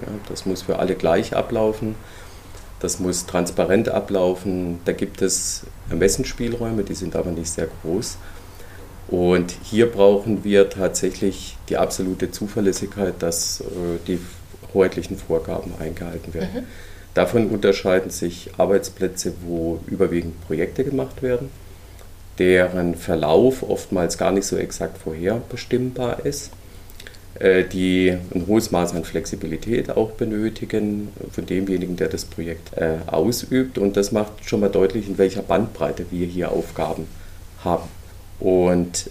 Ja, 0.00 0.08
das 0.28 0.46
muss 0.46 0.62
für 0.62 0.78
alle 0.78 0.94
gleich 0.94 1.36
ablaufen. 1.36 1.94
Das 2.80 3.00
muss 3.00 3.26
transparent 3.26 3.88
ablaufen. 3.88 4.80
Da 4.84 4.92
gibt 4.92 5.22
es 5.22 5.64
Ermessensspielräume, 5.90 6.84
die 6.84 6.94
sind 6.94 7.16
aber 7.16 7.30
nicht 7.30 7.50
sehr 7.50 7.68
groß. 7.82 8.16
Und 9.08 9.54
hier 9.62 9.90
brauchen 9.90 10.44
wir 10.44 10.70
tatsächlich 10.70 11.56
die 11.68 11.76
absolute 11.76 12.30
Zuverlässigkeit, 12.30 13.14
dass 13.18 13.60
äh, 13.60 13.64
die 14.06 14.18
hoheitlichen 14.72 15.18
Vorgaben 15.18 15.72
eingehalten 15.78 16.34
werden. 16.34 16.62
Mhm. 16.62 16.66
Davon 17.12 17.48
unterscheiden 17.48 18.10
sich 18.10 18.50
Arbeitsplätze, 18.56 19.34
wo 19.46 19.78
überwiegend 19.86 20.40
Projekte 20.46 20.84
gemacht 20.84 21.22
werden 21.22 21.50
deren 22.38 22.94
Verlauf 22.94 23.62
oftmals 23.62 24.18
gar 24.18 24.32
nicht 24.32 24.46
so 24.46 24.56
exakt 24.56 24.98
vorherbestimmbar 24.98 26.24
ist, 26.24 26.50
äh, 27.38 27.64
die 27.64 28.16
ein 28.34 28.46
hohes 28.46 28.70
Maß 28.70 28.94
an 28.94 29.04
Flexibilität 29.04 29.90
auch 29.90 30.12
benötigen 30.12 31.08
von 31.30 31.46
demjenigen, 31.46 31.96
der 31.96 32.08
das 32.08 32.24
Projekt 32.24 32.76
äh, 32.76 32.96
ausübt. 33.06 33.78
Und 33.78 33.96
das 33.96 34.12
macht 34.12 34.32
schon 34.44 34.60
mal 34.60 34.70
deutlich, 34.70 35.08
in 35.08 35.18
welcher 35.18 35.42
Bandbreite 35.42 36.06
wir 36.10 36.26
hier 36.26 36.50
Aufgaben 36.50 37.06
haben. 37.62 37.88
Und 38.40 39.10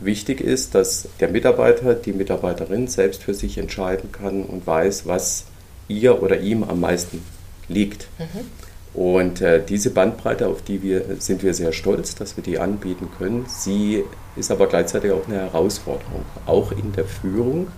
wichtig 0.00 0.40
ist, 0.40 0.74
dass 0.74 1.08
der 1.20 1.28
Mitarbeiter, 1.28 1.94
die 1.94 2.12
Mitarbeiterin 2.12 2.88
selbst 2.88 3.22
für 3.22 3.34
sich 3.34 3.58
entscheiden 3.58 4.12
kann 4.12 4.42
und 4.42 4.66
weiß, 4.66 5.06
was 5.06 5.46
ihr 5.88 6.22
oder 6.22 6.40
ihm 6.40 6.64
am 6.64 6.80
meisten 6.80 7.22
liegt. 7.68 8.08
Mhm. 8.18 9.00
Und 9.00 9.42
äh, 9.42 9.62
diese 9.62 9.90
Bandbreite, 9.90 10.48
auf 10.48 10.62
die 10.62 10.82
wir 10.82 11.04
sind 11.18 11.42
wir 11.42 11.52
sehr 11.52 11.72
stolz, 11.72 12.14
dass 12.14 12.36
wir 12.36 12.42
die 12.42 12.58
anbieten 12.58 13.08
können. 13.18 13.44
Sie 13.46 14.02
ist 14.36 14.50
aber 14.50 14.66
gleichzeitig 14.68 15.12
auch 15.12 15.26
eine 15.26 15.36
Herausforderung, 15.36 16.24
auch 16.46 16.72
in 16.72 16.92
der 16.92 17.04
Führung, 17.04 17.68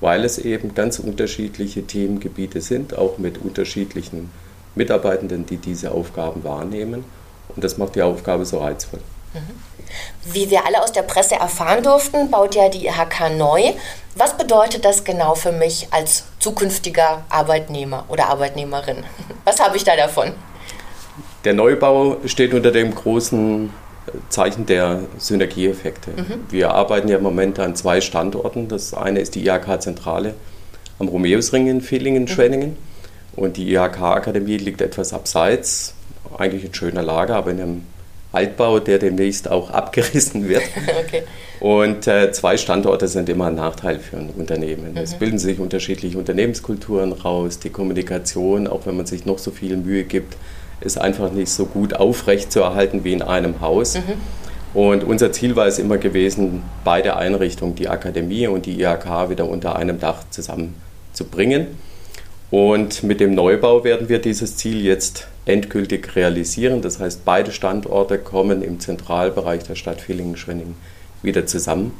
weil 0.00 0.24
es 0.24 0.38
eben 0.38 0.74
ganz 0.74 0.98
unterschiedliche 0.98 1.86
Themengebiete 1.86 2.60
sind, 2.60 2.98
auch 2.98 3.18
mit 3.18 3.38
unterschiedlichen 3.38 4.30
Mitarbeitenden, 4.74 5.46
die 5.46 5.56
diese 5.56 5.92
Aufgaben 5.92 6.42
wahrnehmen. 6.42 7.04
Und 7.54 7.62
das 7.62 7.78
macht 7.78 7.94
die 7.94 8.02
Aufgabe 8.02 8.44
so 8.44 8.58
reizvoll. 8.58 9.00
Mhm. 9.34 10.32
Wie 10.32 10.50
wir 10.50 10.66
alle 10.66 10.82
aus 10.82 10.92
der 10.92 11.02
Presse 11.02 11.36
erfahren 11.36 11.82
durften, 11.82 12.30
baut 12.30 12.54
ja 12.54 12.68
die 12.68 12.86
IHK 12.86 13.36
neu. 13.36 13.72
Was 14.14 14.36
bedeutet 14.36 14.84
das 14.84 15.04
genau 15.04 15.34
für 15.34 15.52
mich 15.52 15.88
als 15.90 16.24
zukünftiger 16.38 17.24
Arbeitnehmer 17.28 18.04
oder 18.08 18.28
Arbeitnehmerin? 18.28 19.04
Was 19.44 19.60
habe 19.60 19.76
ich 19.76 19.84
da 19.84 19.96
davon? 19.96 20.32
Der 21.44 21.54
Neubau 21.54 22.18
steht 22.26 22.52
unter 22.54 22.70
dem 22.70 22.94
großen 22.94 23.72
Zeichen 24.28 24.66
der 24.66 25.00
Synergieeffekte. 25.18 26.10
Mhm. 26.10 26.46
Wir 26.50 26.72
arbeiten 26.72 27.08
ja 27.08 27.16
im 27.16 27.22
Moment 27.22 27.58
an 27.58 27.76
zwei 27.76 28.00
Standorten. 28.00 28.68
Das 28.68 28.94
eine 28.94 29.20
ist 29.20 29.34
die 29.34 29.46
IHK-Zentrale 29.46 30.34
am 30.98 31.08
Romeusring 31.08 31.66
in 31.68 31.80
Villingen-Schwenningen. 31.80 32.70
Mhm. 32.70 32.76
Und 33.36 33.56
die 33.56 33.72
IHK-Akademie 33.72 34.58
liegt 34.58 34.80
etwas 34.80 35.12
abseits, 35.12 35.94
eigentlich 36.36 36.64
in 36.64 36.74
schöner 36.74 37.02
Lage, 37.02 37.34
aber 37.34 37.52
in 37.52 37.60
einem 37.60 37.86
Altbau, 38.32 38.78
der 38.78 38.98
demnächst 38.98 39.50
auch 39.50 39.70
abgerissen 39.70 40.48
wird. 40.48 40.62
okay. 41.04 41.22
Und 41.58 42.06
äh, 42.06 42.32
zwei 42.32 42.56
Standorte 42.56 43.08
sind 43.08 43.28
immer 43.28 43.46
ein 43.46 43.54
Nachteil 43.54 43.98
für 43.98 44.16
ein 44.16 44.30
Unternehmen. 44.30 44.92
Mhm. 44.92 44.98
Es 44.98 45.14
bilden 45.14 45.38
sich 45.38 45.58
unterschiedliche 45.58 46.16
Unternehmenskulturen 46.16 47.12
raus. 47.12 47.58
Die 47.58 47.70
Kommunikation, 47.70 48.66
auch 48.66 48.86
wenn 48.86 48.96
man 48.96 49.06
sich 49.06 49.26
noch 49.26 49.38
so 49.38 49.50
viel 49.50 49.76
Mühe 49.76 50.04
gibt, 50.04 50.36
ist 50.80 50.98
einfach 50.98 51.30
nicht 51.32 51.50
so 51.50 51.66
gut 51.66 51.94
aufrecht 51.94 52.50
zu 52.50 52.60
erhalten 52.60 53.04
wie 53.04 53.12
in 53.12 53.22
einem 53.22 53.60
Haus. 53.60 53.96
Mhm. 53.96 54.02
Und 54.72 55.04
unser 55.04 55.32
Ziel 55.32 55.56
war 55.56 55.66
es 55.66 55.78
immer 55.78 55.98
gewesen, 55.98 56.62
beide 56.84 57.16
Einrichtungen, 57.16 57.74
die 57.74 57.88
Akademie 57.88 58.46
und 58.46 58.66
die 58.66 58.80
IHK, 58.80 59.28
wieder 59.28 59.48
unter 59.48 59.76
einem 59.76 59.98
Dach 59.98 60.22
zusammenzubringen. 60.30 61.66
Und 62.50 63.02
mit 63.02 63.20
dem 63.20 63.34
Neubau 63.34 63.84
werden 63.84 64.08
wir 64.08 64.20
dieses 64.20 64.56
Ziel 64.56 64.84
jetzt 64.84 65.26
endgültig 65.44 66.14
realisieren. 66.16 66.82
Das 66.82 67.00
heißt, 67.00 67.24
beide 67.24 67.52
Standorte 67.52 68.18
kommen 68.18 68.62
im 68.62 68.80
Zentralbereich 68.80 69.62
der 69.64 69.74
Stadt 69.74 70.00
Villingen-Schwenningen 70.00 70.76
wieder 71.22 71.46
zusammen. 71.46 71.92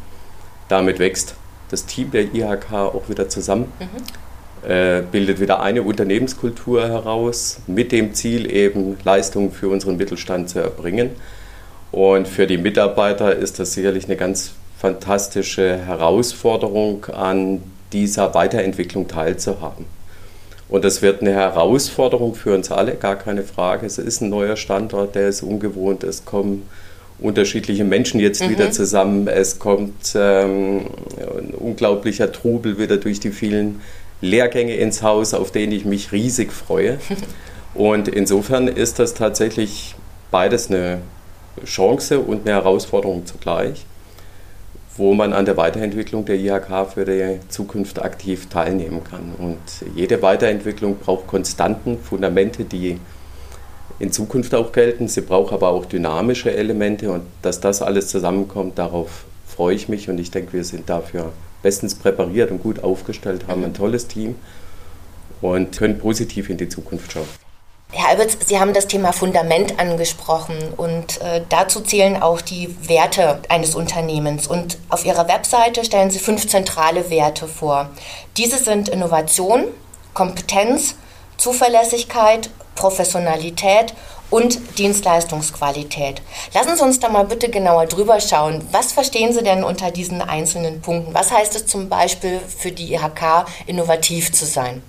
Damit 0.68 0.98
wächst 0.98 1.34
das 1.70 1.86
Team 1.86 2.10
der 2.10 2.34
IHK 2.34 2.72
auch 2.72 3.08
wieder 3.08 3.28
zusammen, 3.28 3.72
mhm. 3.78 4.70
äh, 4.70 5.02
bildet 5.10 5.40
wieder 5.40 5.60
eine 5.60 5.82
Unternehmenskultur 5.82 6.86
heraus, 6.88 7.60
mit 7.66 7.92
dem 7.92 8.14
Ziel 8.14 8.50
eben 8.50 8.96
Leistungen 9.04 9.52
für 9.52 9.68
unseren 9.68 9.96
Mittelstand 9.96 10.48
zu 10.50 10.60
erbringen. 10.60 11.10
Und 11.92 12.28
für 12.28 12.46
die 12.46 12.58
Mitarbeiter 12.58 13.34
ist 13.34 13.58
das 13.58 13.72
sicherlich 13.72 14.04
eine 14.04 14.16
ganz 14.16 14.52
fantastische 14.78 15.76
Herausforderung, 15.76 17.06
an 17.06 17.62
dieser 17.92 18.34
Weiterentwicklung 18.34 19.08
teilzuhaben. 19.08 19.86
Und 20.70 20.84
das 20.84 21.02
wird 21.02 21.20
eine 21.20 21.32
Herausforderung 21.32 22.36
für 22.36 22.54
uns 22.54 22.70
alle, 22.70 22.94
gar 22.94 23.16
keine 23.16 23.42
Frage. 23.42 23.86
Es 23.86 23.98
ist 23.98 24.20
ein 24.20 24.30
neuer 24.30 24.56
Standort, 24.56 25.16
der 25.16 25.28
ist 25.28 25.42
ungewohnt. 25.42 26.04
Es 26.04 26.24
kommen 26.24 26.62
unterschiedliche 27.18 27.84
Menschen 27.84 28.20
jetzt 28.20 28.42
mhm. 28.42 28.50
wieder 28.50 28.70
zusammen. 28.70 29.26
Es 29.26 29.58
kommt 29.58 30.14
ähm, 30.14 30.86
ein 31.18 31.54
unglaublicher 31.54 32.30
Trubel 32.30 32.78
wieder 32.78 32.98
durch 32.98 33.18
die 33.18 33.32
vielen 33.32 33.80
Lehrgänge 34.20 34.76
ins 34.76 35.02
Haus, 35.02 35.34
auf 35.34 35.50
denen 35.50 35.72
ich 35.72 35.84
mich 35.84 36.12
riesig 36.12 36.52
freue. 36.52 36.98
Und 37.74 38.06
insofern 38.06 38.68
ist 38.68 39.00
das 39.00 39.14
tatsächlich 39.14 39.96
beides 40.30 40.70
eine 40.70 40.98
Chance 41.64 42.20
und 42.20 42.46
eine 42.46 42.54
Herausforderung 42.54 43.26
zugleich 43.26 43.84
wo 45.00 45.14
man 45.14 45.32
an 45.32 45.46
der 45.46 45.56
Weiterentwicklung 45.56 46.26
der 46.26 46.36
IHK 46.36 46.92
für 46.92 47.06
die 47.06 47.40
Zukunft 47.48 48.02
aktiv 48.02 48.50
teilnehmen 48.50 49.02
kann. 49.02 49.32
Und 49.38 49.58
jede 49.96 50.20
Weiterentwicklung 50.20 50.98
braucht 50.98 51.26
Konstanten, 51.26 51.98
Fundamente, 51.98 52.64
die 52.64 52.98
in 53.98 54.12
Zukunft 54.12 54.54
auch 54.54 54.72
gelten. 54.72 55.08
Sie 55.08 55.22
braucht 55.22 55.54
aber 55.54 55.70
auch 55.70 55.86
dynamische 55.86 56.54
Elemente 56.54 57.10
und 57.10 57.22
dass 57.40 57.60
das 57.60 57.80
alles 57.80 58.08
zusammenkommt, 58.08 58.78
darauf 58.78 59.24
freue 59.46 59.74
ich 59.74 59.88
mich 59.88 60.10
und 60.10 60.20
ich 60.20 60.30
denke, 60.30 60.52
wir 60.52 60.64
sind 60.64 60.90
dafür 60.90 61.32
bestens 61.62 61.94
präpariert 61.94 62.50
und 62.50 62.62
gut 62.62 62.84
aufgestellt, 62.84 63.46
haben 63.48 63.64
ein 63.64 63.72
tolles 63.72 64.06
Team 64.06 64.34
und 65.40 65.78
können 65.78 65.96
positiv 65.96 66.50
in 66.50 66.58
die 66.58 66.68
Zukunft 66.68 67.12
schauen. 67.12 67.49
Herr 67.92 68.10
Alberts, 68.10 68.38
Sie 68.46 68.60
haben 68.60 68.72
das 68.72 68.86
Thema 68.86 69.12
Fundament 69.12 69.80
angesprochen 69.80 70.56
und 70.76 71.20
äh, 71.22 71.42
dazu 71.48 71.80
zählen 71.80 72.22
auch 72.22 72.40
die 72.40 72.76
Werte 72.88 73.40
eines 73.48 73.74
Unternehmens. 73.74 74.46
Und 74.46 74.78
auf 74.88 75.04
Ihrer 75.04 75.26
Webseite 75.26 75.84
stellen 75.84 76.10
Sie 76.10 76.20
fünf 76.20 76.46
zentrale 76.46 77.10
Werte 77.10 77.48
vor. 77.48 77.90
Diese 78.36 78.58
sind 78.58 78.88
Innovation, 78.88 79.64
Kompetenz, 80.14 80.94
Zuverlässigkeit, 81.36 82.50
Professionalität 82.76 83.92
und 84.30 84.78
Dienstleistungsqualität. 84.78 86.22
Lassen 86.54 86.76
Sie 86.76 86.84
uns 86.84 87.00
da 87.00 87.08
mal 87.08 87.24
bitte 87.24 87.48
genauer 87.48 87.86
drüber 87.86 88.20
schauen. 88.20 88.64
Was 88.70 88.92
verstehen 88.92 89.32
Sie 89.32 89.42
denn 89.42 89.64
unter 89.64 89.90
diesen 89.90 90.22
einzelnen 90.22 90.80
Punkten? 90.80 91.12
Was 91.12 91.32
heißt 91.32 91.56
es 91.56 91.66
zum 91.66 91.88
Beispiel 91.88 92.38
für 92.38 92.70
die 92.70 92.94
IHK, 92.94 93.46
innovativ 93.66 94.32
zu 94.32 94.46
sein? 94.46 94.82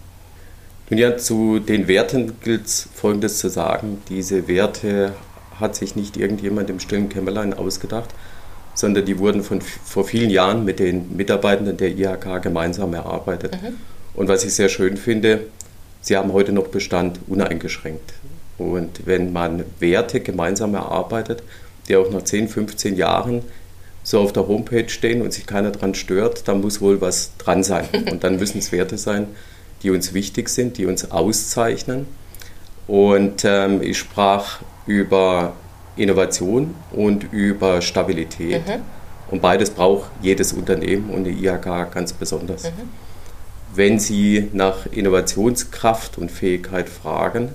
Nun 0.92 0.98
ja, 0.98 1.16
zu 1.16 1.60
den 1.60 1.88
Werten 1.88 2.34
gilt 2.44 2.66
es 2.66 2.90
Folgendes 2.94 3.38
zu 3.38 3.48
sagen. 3.48 4.02
Diese 4.10 4.50
Werte 4.50 5.14
hat 5.58 5.74
sich 5.74 5.96
nicht 5.96 6.18
irgendjemand 6.18 6.70
im 6.70 6.82
stillen 6.82 7.08
Kämmerlein 7.08 7.54
ausgedacht, 7.54 8.10
sondern 8.74 9.06
die 9.06 9.18
wurden 9.18 9.42
von, 9.42 9.62
vor 9.62 10.04
vielen 10.04 10.30
Jahren 10.30 10.66
mit 10.66 10.80
den 10.80 11.16
Mitarbeitenden 11.16 11.78
der 11.78 11.98
IHK 11.98 12.42
gemeinsam 12.42 12.94
erarbeitet. 12.94 13.54
Mhm. 13.54 13.78
Und 14.16 14.28
was 14.28 14.44
ich 14.44 14.54
sehr 14.54 14.68
schön 14.68 14.98
finde, 14.98 15.46
sie 16.02 16.18
haben 16.18 16.34
heute 16.34 16.52
noch 16.52 16.68
Bestand 16.68 17.20
uneingeschränkt. 17.26 18.12
Und 18.58 19.06
wenn 19.06 19.32
man 19.32 19.64
Werte 19.80 20.20
gemeinsam 20.20 20.76
erarbeitet, 20.76 21.42
die 21.88 21.96
auch 21.96 22.12
nach 22.12 22.24
10, 22.24 22.50
15 22.50 22.98
Jahren 22.98 23.44
so 24.04 24.20
auf 24.20 24.34
der 24.34 24.46
Homepage 24.46 24.90
stehen 24.90 25.22
und 25.22 25.32
sich 25.32 25.46
keiner 25.46 25.72
dran 25.72 25.96
stört, 25.96 26.50
dann 26.50 26.60
muss 26.60 26.82
wohl 26.82 27.00
was 27.00 27.32
dran 27.38 27.64
sein. 27.64 27.88
Und 28.12 28.26
dann 28.26 28.38
müssen 28.38 28.58
es 28.58 28.72
Werte 28.74 28.98
sein, 28.98 29.28
die 29.84 29.90
uns 29.90 30.14
wichtig 30.14 30.50
sind, 30.50 30.78
die 30.78 30.86
uns 30.86 31.12
auszeichnen. 31.12 32.06
Und 32.88 33.44
ähm, 33.46 33.82
ich 33.82 33.98
sprach 33.98 34.60
über 34.86 35.54
Innovation 35.96 36.76
und 36.92 37.32
über 37.32 37.82
Stabilität. 37.82 38.68
Mhm. 38.68 38.82
Und 39.30 39.42
beides 39.42 39.70
braucht 39.70 40.12
jedes 40.22 40.54
Unternehmen 40.54 41.10
und 41.10 41.24
die 41.24 41.46
IHK 41.46 41.92
ganz 41.94 42.14
besonders. 42.14 42.66
Mhm. 42.66 42.90
Wenn 43.74 44.00
Sie 44.00 44.50
nach 44.52 44.86
Innovationskraft 44.92 46.18
und 46.18 46.30
Fähigkeit 46.30 46.90
fragen, 46.90 47.50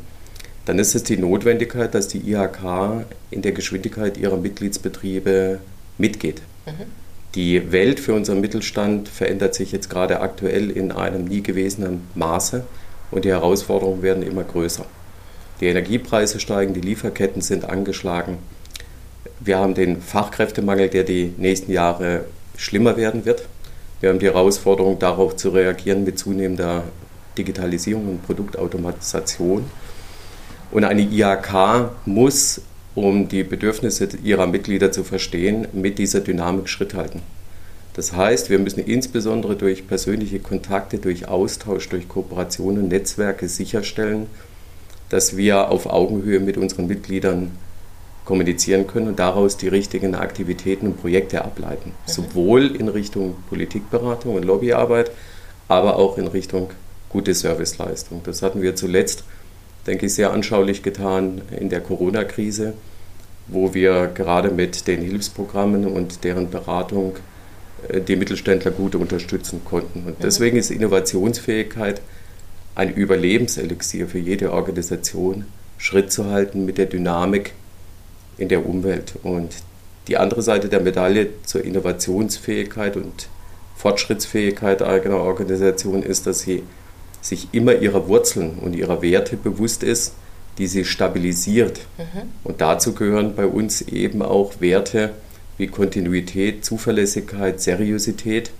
dann 0.64 0.78
ist 0.78 0.95
es 0.95 1.04
die 1.04 1.18
Notwendigkeit, 1.18 1.95
dass 1.95 2.09
die 2.09 2.30
IHK 2.30 3.04
in 3.30 3.42
der 3.42 3.52
Geschwindigkeit 3.52 4.16
ihrer 4.16 4.37
Mitgliedsbetriebe 4.37 5.61
mitgeht. 5.99 6.40
Mhm. 6.64 7.05
Die 7.37 7.71
Welt 7.71 8.00
für 8.00 8.14
unseren 8.14 8.40
Mittelstand 8.40 9.11
verändert 9.11 9.55
sich 9.55 9.71
jetzt 9.71 9.90
gerade 9.90 10.21
aktuell 10.21 10.71
in 10.71 10.90
einem 10.90 11.26
nie 11.26 11.43
gewesenen 11.43 12.09
Maße 12.14 12.64
und 13.11 13.26
die 13.26 13.28
Herausforderungen 13.28 14.00
werden 14.00 14.23
immer 14.23 14.43
größer. 14.43 14.87
Die 15.61 15.66
Energiepreise 15.66 16.40
steigen, 16.40 16.73
die 16.73 16.81
Lieferketten 16.81 17.43
sind 17.43 17.66
angeschlagen. 17.66 18.38
Wir 19.40 19.59
haben 19.59 19.75
den 19.75 20.00
Fachkräftemangel, 20.00 20.88
der 20.88 21.05
die 21.05 21.35
nächsten 21.37 21.73
Jahre 21.73 22.25
schlimmer 22.57 22.97
werden 22.97 23.26
wird. 23.26 23.43
Wir 24.00 24.09
haben 24.09 24.19
die 24.19 24.26
Herausforderung, 24.26 24.99
darauf 24.99 25.37
zu 25.37 25.50
reagieren 25.50 26.05
mit 26.05 26.19
zunehmender 26.19 26.85
Digitalisierung 27.37 28.09
und 28.09 28.23
Produktautomatisation. 28.25 29.66
Und 30.71 30.85
eine 30.85 31.02
IHK 31.02 31.90
muss 32.07 32.62
um 32.97 33.29
die 33.29 33.45
Bedürfnisse 33.45 34.09
ihrer 34.25 34.47
Mitglieder 34.47 34.91
zu 34.91 35.05
verstehen, 35.05 35.69
mit 35.73 35.99
dieser 35.99 36.21
Dynamik 36.21 36.69
Schritt 36.69 36.95
halten. 36.95 37.21
Das 37.93 38.15
heißt, 38.15 38.50
wir 38.50 38.59
müssen 38.59 38.81
insbesondere 38.81 39.55
durch 39.55 39.87
persönliche 39.87 40.41
Kontakte, 40.41 40.99
durch 40.99 41.29
Austausch, 41.29 41.88
durch 41.88 42.09
Kooperationen 42.09 42.88
Netzwerke 42.88 43.49
sicherstellen, 43.49 44.26
dass 45.11 45.37
wir 45.37 45.71
auf 45.71 45.87
Augenhöhe 45.87 46.41
mit 46.41 46.56
unseren 46.56 46.89
Mitgliedern 46.89 47.52
kommunizieren 48.25 48.87
können 48.87 49.09
und 49.09 49.19
daraus 49.19 49.56
die 49.56 49.69
richtigen 49.69 50.15
Aktivitäten 50.15 50.89
und 50.89 51.00
Projekte 51.00 51.45
ableiten. 51.45 51.91
Mhm. 51.91 52.11
Sowohl 52.11 52.75
in 52.76 52.89
Richtung 52.89 53.37
Politikberatung 53.49 54.35
und 54.35 54.45
Lobbyarbeit, 54.45 55.11
aber 55.69 55.97
auch 55.97 56.19
in 56.19 56.26
Richtung 56.26 56.71
gute 57.09 57.35
Serviceleistung. 57.35 58.23
Das 58.25 58.43
hatten 58.43 58.63
wir 58.63 58.75
zuletzt 58.75 59.25
denke 59.86 60.06
ich, 60.06 60.14
sehr 60.14 60.32
anschaulich 60.32 60.82
getan 60.82 61.42
in 61.58 61.68
der 61.68 61.80
Corona-Krise, 61.80 62.75
wo 63.49 63.75
wir 63.75 64.08
gerade 64.08 64.50
mit 64.50 64.86
den 64.86 65.02
Hilfsprogrammen 65.02 65.86
und 65.86 66.25
deren 66.25 66.50
Beratung 66.50 67.16
äh, 67.88 68.00
die 68.00 68.16
Mittelständler 68.16 68.72
gut 68.72 68.94
unterstützen 68.94 69.62
konnten. 69.64 70.04
Und 70.06 70.16
deswegen 70.22 70.56
ist 70.56 70.70
Innovationsfähigkeit 70.70 72.00
ein 72.75 72.92
Überlebenselixier 72.92 74.06
für 74.06 74.18
jede 74.18 74.52
Organisation, 74.52 75.46
Schritt 75.78 76.12
zu 76.12 76.26
halten 76.26 76.64
mit 76.64 76.78
der 76.78 76.86
Dynamik 76.86 77.52
in 78.38 78.49
der 78.49 78.66
Umwelt. 78.66 79.14
Und 79.22 79.50
die 80.08 80.16
andere 80.16 80.42
Seite 80.42 80.68
der 80.68 80.80
Medaille 80.80 81.28
zur 81.44 81.64
Innovationsfähigkeit 81.64 82.96
und 82.96 83.28
Fortschrittsfähigkeit 83.76 84.82
eigener 84.82 85.18
Organisation 85.18 86.02
ist, 86.02 86.26
dass 86.26 86.40
sie 86.40 86.62
sich 87.28 87.49
immer 87.52 87.75
ihrer 87.75 88.08
Wurzeln 88.08 88.58
und 88.60 88.75
ihrer 88.75 89.02
Werte 89.02 89.36
bewusst 89.36 89.82
ist, 89.82 90.15
die 90.58 90.67
sie 90.67 90.84
stabilisiert. 90.84 91.80
Mhm. 91.99 92.23
Und 92.45 92.60
dazu 92.60 92.95
gehören 92.95 93.34
bei 93.34 93.47
uns 93.47 93.82
eben 93.82 94.23
auch 94.23 94.60
Werte 94.60 95.10
wie 95.58 95.67
Kontinuität, 95.67 96.65
Zuverlässigkeit, 96.65 97.60
Seriosität, 97.60 98.50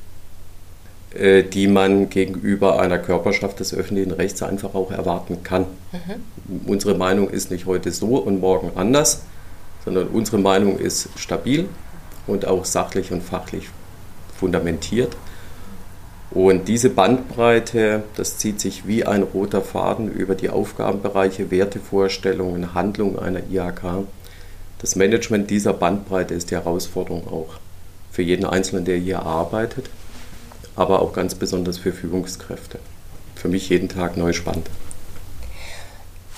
äh, 1.15 1.43
die 1.45 1.69
man 1.69 2.11
gegenüber 2.11 2.81
einer 2.81 2.99
Körperschaft 2.99 3.61
des 3.61 3.73
öffentlichen 3.73 4.13
Rechts 4.13 4.43
einfach 4.43 4.75
auch 4.75 4.91
erwarten 4.91 5.43
kann. 5.43 5.67
Mhm. 5.93 6.67
Unsere 6.67 6.97
Meinung 6.97 7.31
ist 7.31 7.51
nicht 7.51 7.67
heute 7.67 7.93
so 7.93 8.17
und 8.19 8.41
morgen 8.41 8.73
anders, 8.75 9.23
sondern 9.85 10.09
unsere 10.09 10.39
Meinung 10.39 10.79
ist 10.79 11.09
stabil 11.17 11.69
und 12.27 12.47
auch 12.47 12.65
sachlich 12.65 13.13
und 13.13 13.23
fachlich 13.23 13.69
fundamentiert. 14.39 15.17
Und 16.37 16.69
diese 16.69 16.91
Bandbreite, 16.91 18.03
das 18.15 18.37
zieht 18.37 18.61
sich 18.61 18.87
wie 18.87 19.07
ein 19.07 19.23
roter 19.23 19.63
Faden 19.63 20.13
über 20.13 20.35
die 20.35 20.51
Aufgabenbereiche, 20.51 21.51
Wertevorstellungen, 21.51 22.75
Handlungen 22.75 23.19
einer 23.19 23.41
IHK. 23.51 24.05
Das 24.79 24.97
Management 24.97 25.49
dieser 25.49 25.73
Bandbreite 25.73 26.35
ist 26.35 26.51
die 26.51 26.57
Herausforderung 26.57 27.27
auch 27.27 27.55
für 28.13 28.21
jeden 28.21 28.45
Einzelnen, 28.45 28.85
der 28.85 28.99
hier 28.99 29.23
arbeitet, 29.23 29.89
aber 30.77 31.01
auch 31.01 31.15
ganz 31.15 31.35
besonders 31.35 31.79
für 31.79 31.93
Führungskräfte. 31.95 32.81
Für 33.35 33.49
mich 33.49 33.71
jeden 33.71 33.89
Tag 33.89 34.19
neu 34.19 34.35
spannend. 34.35 34.69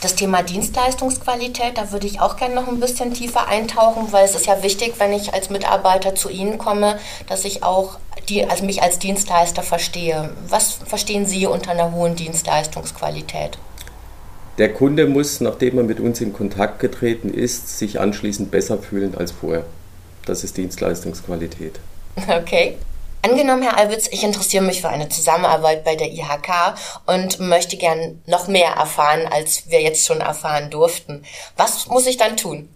Das 0.01 0.15
Thema 0.15 0.45
Dienstleistungsqualität, 0.45 1.77
da 1.77 1.91
würde 1.91 2.07
ich 2.07 2.21
auch 2.21 2.37
gerne 2.37 2.55
noch 2.55 2.69
ein 2.69 2.79
bisschen 2.79 3.13
tiefer 3.15 3.49
eintauchen, 3.49 4.13
weil 4.13 4.25
es 4.25 4.37
ist 4.37 4.47
ja 4.47 4.63
wichtig, 4.63 4.95
wenn 4.99 5.13
ich 5.13 5.35
als 5.35 5.51
Mitarbeiter 5.51 6.15
zu 6.15 6.29
Ihnen 6.29 6.57
komme, 6.57 7.01
dass 7.27 7.45
ich 7.45 7.65
auch 7.65 7.99
die, 8.29 8.45
also 8.45 8.65
mich 8.65 8.81
als 8.81 9.01
Dienstleister 9.01 9.63
verstehe. 9.63 10.31
Was 10.49 10.75
verstehen 10.87 11.27
Sie 11.27 11.47
unter 11.47 11.73
einer 11.73 11.91
hohen 11.93 12.15
Dienstleistungsqualität? 12.15 13.59
Der 14.59 14.73
Kunde 14.73 15.07
muss, 15.07 15.41
nachdem 15.41 15.79
er 15.79 15.85
mit 15.85 15.99
uns 15.99 16.21
in 16.21 16.33
Kontakt 16.33 16.79
getreten 16.79 17.33
ist, 17.33 17.79
sich 17.79 17.99
anschließend 17.99 18.53
besser 18.53 18.79
fühlen 18.79 19.17
als 19.17 19.33
vorher. 19.33 19.65
Das 20.27 20.45
ist 20.45 20.57
Dienstleistungsqualität. 20.57 21.81
Okay. 22.29 22.77
Angenommen, 23.23 23.63
Herr 23.63 23.77
Alwitz, 23.77 24.09
ich 24.13 24.23
interessiere 24.23 24.65
mich 24.65 24.81
für 24.81 24.89
eine 24.89 25.09
Zusammenarbeit 25.09 25.85
bei 25.85 25.97
der 25.97 26.13
IHK 26.13 26.75
und 27.07 27.41
möchte 27.41 27.77
gern 27.77 28.23
noch 28.27 28.47
mehr 28.47 28.71
erfahren, 28.71 29.27
als 29.31 29.71
wir 29.71 29.83
jetzt 29.83 30.07
schon 30.07 30.21
erfahren 30.21 30.71
durften. 30.71 31.23
Was 31.57 31.89
muss 31.89 32.07
ich 32.07 32.17
dann 32.17 32.37
tun? 32.37 32.69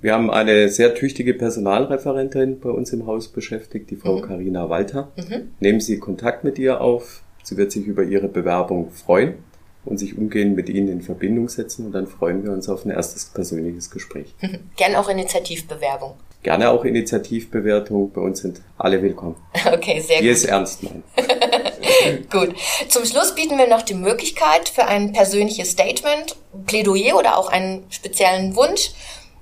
Wir 0.00 0.12
haben 0.12 0.30
eine 0.30 0.68
sehr 0.68 0.94
tüchtige 0.94 1.34
Personalreferentin 1.34 2.60
bei 2.60 2.70
uns 2.70 2.92
im 2.92 3.06
Haus 3.06 3.28
beschäftigt, 3.28 3.90
die 3.90 3.96
Frau 3.96 4.20
Karina 4.20 4.66
mhm. 4.66 4.70
Walter. 4.70 5.08
Mhm. 5.16 5.54
Nehmen 5.58 5.80
Sie 5.80 5.98
Kontakt 5.98 6.44
mit 6.44 6.58
ihr 6.58 6.80
auf. 6.80 7.22
Sie 7.42 7.56
wird 7.56 7.72
sich 7.72 7.86
über 7.86 8.04
Ihre 8.04 8.28
Bewerbung 8.28 8.90
freuen 8.90 9.42
und 9.84 9.98
sich 9.98 10.16
umgehend 10.16 10.54
mit 10.54 10.68
Ihnen 10.68 10.88
in 10.88 11.02
Verbindung 11.02 11.48
setzen 11.48 11.86
und 11.86 11.92
dann 11.92 12.06
freuen 12.06 12.44
wir 12.44 12.52
uns 12.52 12.68
auf 12.68 12.84
ein 12.84 12.90
erstes 12.90 13.24
persönliches 13.24 13.90
Gespräch. 13.90 14.34
Gern 14.76 14.94
auch 14.94 15.08
Initiativbewerbung. 15.08 16.14
Gerne 16.42 16.70
auch 16.70 16.84
Initiativbewertung. 16.84 18.12
Bei 18.12 18.20
uns 18.20 18.40
sind 18.40 18.60
alle 18.76 19.02
willkommen. 19.02 19.36
Okay, 19.72 20.00
sehr 20.00 20.20
Die 20.20 20.22
gut. 20.22 20.22
Die 20.22 20.28
es 20.28 20.44
ernst 20.44 20.82
meinen. 20.82 21.02
gut. 22.30 22.54
Zum 22.88 23.04
Schluss 23.04 23.34
bieten 23.34 23.58
wir 23.58 23.68
noch 23.68 23.82
die 23.82 23.94
Möglichkeit 23.94 24.68
für 24.68 24.86
ein 24.86 25.12
persönliches 25.12 25.70
Statement, 25.70 26.36
Plädoyer 26.66 27.16
oder 27.16 27.36
auch 27.36 27.48
einen 27.48 27.84
speziellen 27.90 28.56
Wunsch. 28.56 28.92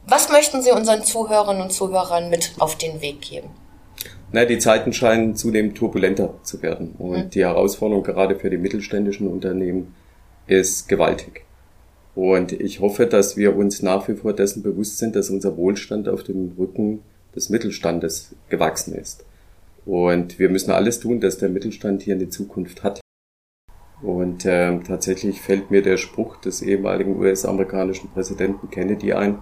Was 0.06 0.30
möchten 0.30 0.62
Sie 0.62 0.70
unseren 0.70 1.04
Zuhörerinnen 1.04 1.62
und 1.62 1.70
Zuhörern 1.70 2.30
mit 2.30 2.54
auf 2.58 2.76
den 2.76 3.00
Weg 3.00 3.20
geben? 3.22 3.50
Na, 4.32 4.44
die 4.44 4.58
Zeiten 4.58 4.92
scheinen 4.92 5.36
zunehmend 5.36 5.76
turbulenter 5.76 6.34
zu 6.42 6.62
werden. 6.62 6.94
Und 6.98 7.26
mhm. 7.26 7.30
die 7.30 7.44
Herausforderung 7.44 8.02
gerade 8.02 8.36
für 8.36 8.50
die 8.50 8.58
mittelständischen 8.58 9.28
Unternehmen 9.28 9.94
ist 10.46 10.88
gewaltig. 10.88 11.45
Und 12.16 12.52
ich 12.52 12.80
hoffe, 12.80 13.06
dass 13.06 13.36
wir 13.36 13.54
uns 13.54 13.82
nach 13.82 14.08
wie 14.08 14.14
vor 14.14 14.32
dessen 14.32 14.62
bewusst 14.62 14.96
sind, 14.96 15.14
dass 15.14 15.28
unser 15.28 15.58
Wohlstand 15.58 16.08
auf 16.08 16.22
dem 16.22 16.52
Rücken 16.58 17.02
des 17.34 17.50
Mittelstandes 17.50 18.34
gewachsen 18.48 18.94
ist. 18.94 19.26
Und 19.84 20.38
wir 20.38 20.48
müssen 20.48 20.70
alles 20.70 20.98
tun, 20.98 21.20
dass 21.20 21.36
der 21.36 21.50
Mittelstand 21.50 22.00
hier 22.00 22.14
eine 22.14 22.30
Zukunft 22.30 22.82
hat. 22.82 23.02
Und 24.00 24.46
äh, 24.46 24.78
tatsächlich 24.80 25.42
fällt 25.42 25.70
mir 25.70 25.82
der 25.82 25.98
Spruch 25.98 26.40
des 26.40 26.62
ehemaligen 26.62 27.18
US-amerikanischen 27.18 28.08
Präsidenten 28.08 28.70
Kennedy 28.70 29.12
ein, 29.12 29.38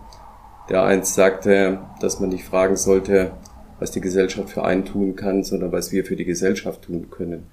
der 0.69 0.83
einst 0.83 1.15
sagte, 1.15 1.79
dass 2.01 2.19
man 2.19 2.31
nicht 2.31 2.45
fragen 2.45 2.77
sollte, 2.77 3.31
was 3.79 3.93
die 3.93 4.01
Gesellschaft 4.01 4.51
für 4.51 4.65
einen 4.65 4.85
tun 4.85 5.15
kann, 5.15 5.45
sondern 5.45 5.71
was 5.71 5.93
wir 5.93 6.05
für 6.05 6.17
die 6.17 6.25
Gesellschaft 6.25 6.83
tun 6.83 7.09
können. 7.09 7.47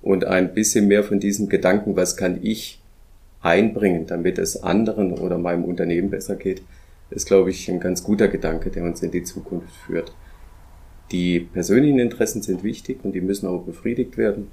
Und 0.00 0.24
ein 0.24 0.54
bisschen 0.54 0.86
mehr 0.86 1.02
von 1.02 1.18
diesem 1.18 1.48
Gedanken, 1.48 1.96
was 1.96 2.16
kann 2.16 2.38
ich 2.40 2.80
einbringen, 3.42 4.06
damit 4.06 4.38
es 4.38 4.62
anderen 4.62 5.12
oder 5.12 5.38
meinem 5.38 5.64
Unternehmen 5.64 6.10
besser 6.10 6.36
geht, 6.36 6.62
ist, 7.10 7.26
glaube 7.26 7.50
ich, 7.50 7.68
ein 7.70 7.80
ganz 7.80 8.04
guter 8.04 8.28
Gedanke, 8.28 8.70
der 8.70 8.84
uns 8.84 9.02
in 9.02 9.10
die 9.10 9.24
Zukunft 9.24 9.74
führt. 9.86 10.12
Die 11.10 11.40
persönlichen 11.40 11.98
Interessen 11.98 12.42
sind 12.42 12.62
wichtig 12.62 13.00
und 13.02 13.12
die 13.12 13.20
müssen 13.20 13.48
auch 13.48 13.62
befriedigt 13.62 14.16
werden. 14.16 14.50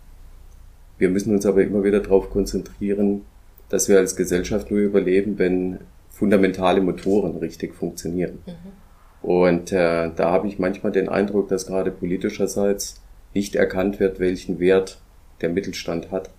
Wir 0.98 1.10
müssen 1.10 1.34
uns 1.34 1.46
aber 1.46 1.62
immer 1.64 1.84
wieder 1.84 2.00
darauf 2.00 2.32
konzentrieren, 2.32 3.22
dass 3.70 3.90
wir 3.90 3.98
als 3.98 4.16
Gesellschaft 4.16 4.72
nur 4.72 4.80
überleben, 4.80 5.38
wenn 5.38 5.80
fundamentale 6.10 6.82
Motoren 6.82 7.38
richtig 7.38 7.76
funktionieren. 7.76 8.40
Mhm. 8.46 9.30
Und 9.30 9.72
äh, 9.72 10.10
da 10.16 10.32
habe 10.32 10.48
ich 10.48 10.58
manchmal 10.58 10.92
den 10.92 11.10
Eindruck, 11.10 11.50
dass 11.50 11.68
gerade 11.68 11.92
politischerseits 11.92 13.02
nicht 13.34 13.56
erkannt 13.56 14.00
wird, 14.00 14.20
welchen 14.20 14.60
Wert 14.60 15.00
der 15.42 15.50
Mittelstand 15.50 16.12
hat. 16.12 16.32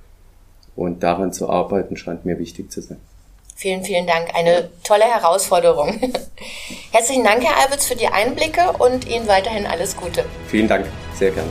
Und 0.79 1.03
daran 1.03 1.33
zu 1.33 1.51
arbeiten 1.51 1.97
scheint 1.97 2.25
mir 2.25 2.39
wichtig 2.39 2.71
zu 2.71 2.81
sein. 2.81 3.01
Vielen, 3.57 3.83
vielen 3.83 4.07
Dank. 4.07 4.29
Eine 4.37 4.69
tolle 4.85 5.03
Herausforderung. 5.03 5.99
Herzlichen 6.93 7.25
Dank, 7.25 7.43
Herr 7.43 7.65
Albitz, 7.65 7.87
für 7.87 7.97
die 7.97 8.07
Einblicke 8.07 8.61
und 8.79 9.05
Ihnen 9.09 9.27
weiterhin 9.27 9.67
alles 9.67 9.97
Gute. 9.97 10.25
Vielen 10.47 10.69
Dank. 10.69 10.87
Sehr 11.15 11.33
gerne. 11.33 11.51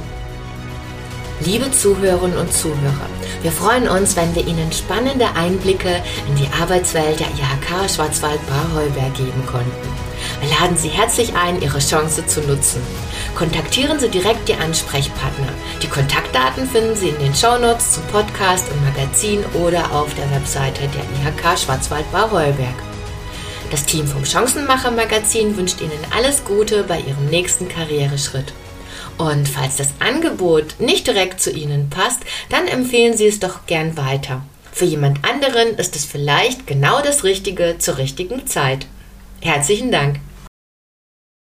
Liebe 1.42 1.70
Zuhörerinnen 1.70 2.38
und 2.38 2.54
Zuhörer, 2.54 3.10
wir 3.42 3.52
freuen 3.52 3.90
uns, 3.90 4.16
wenn 4.16 4.34
wir 4.34 4.48
Ihnen 4.48 4.72
spannende 4.72 5.28
Einblicke 5.36 6.02
in 6.30 6.36
die 6.38 6.48
Arbeitswelt 6.62 7.20
der 7.20 7.28
IHK 7.28 7.90
Schwarzwald-Barheuberg 7.90 9.14
geben 9.14 9.46
konnten. 9.46 10.08
Wir 10.40 10.50
laden 10.50 10.78
Sie 10.78 10.90
herzlich 10.90 11.36
ein, 11.36 11.62
Ihre 11.62 11.80
Chance 11.80 12.26
zu 12.26 12.42
nutzen. 12.42 12.82
Kontaktieren 13.36 14.00
Sie 14.00 14.10
direkt 14.10 14.48
die 14.48 14.56
Ansprechpartner. 14.56 15.50
Die 15.88 15.94
Kontaktdaten 15.94 16.68
finden 16.68 16.98
Sie 16.98 17.08
in 17.08 17.20
den 17.20 17.34
Shownotes 17.34 17.94
zum 17.94 18.04
Podcast 18.08 18.70
und 18.70 18.84
Magazin 18.84 19.40
oder 19.54 19.90
auf 19.94 20.14
der 20.16 20.30
Webseite 20.32 20.82
der 20.82 21.32
IHK 21.32 21.58
Schwarzwald-Barheuberg. 21.58 22.76
Das 23.72 23.86
Team 23.86 24.06
vom 24.06 24.26
Chancenmacher 24.26 24.92
Magazin 24.92 25.56
wünscht 25.56 25.80
Ihnen 25.80 26.00
alles 26.14 26.44
Gute 26.44 26.84
bei 26.84 27.00
Ihrem 27.00 27.28
nächsten 27.28 27.70
Karriereschritt. 27.70 28.52
Und 29.18 29.48
falls 29.48 29.78
das 29.78 29.94
Angebot 30.00 30.78
nicht 30.80 31.08
direkt 31.08 31.40
zu 31.40 31.52
Ihnen 31.52 31.90
passt, 31.90 32.20
dann 32.50 32.68
empfehlen 32.68 33.16
Sie 33.16 33.28
es 33.28 33.40
doch 33.40 33.66
gern 33.66 33.96
weiter. 33.96 34.42
Für 34.74 34.86
jemand 34.86 35.24
anderen 35.24 35.70
ist 35.78 35.96
es 35.96 36.04
vielleicht 36.04 36.68
genau 36.68 37.02
das 37.02 37.24
Richtige 37.24 37.78
zur 37.80 37.98
richtigen 37.98 38.46
Zeit. 38.46 38.88
Herzlichen 39.40 39.94
Dank. 39.94 40.20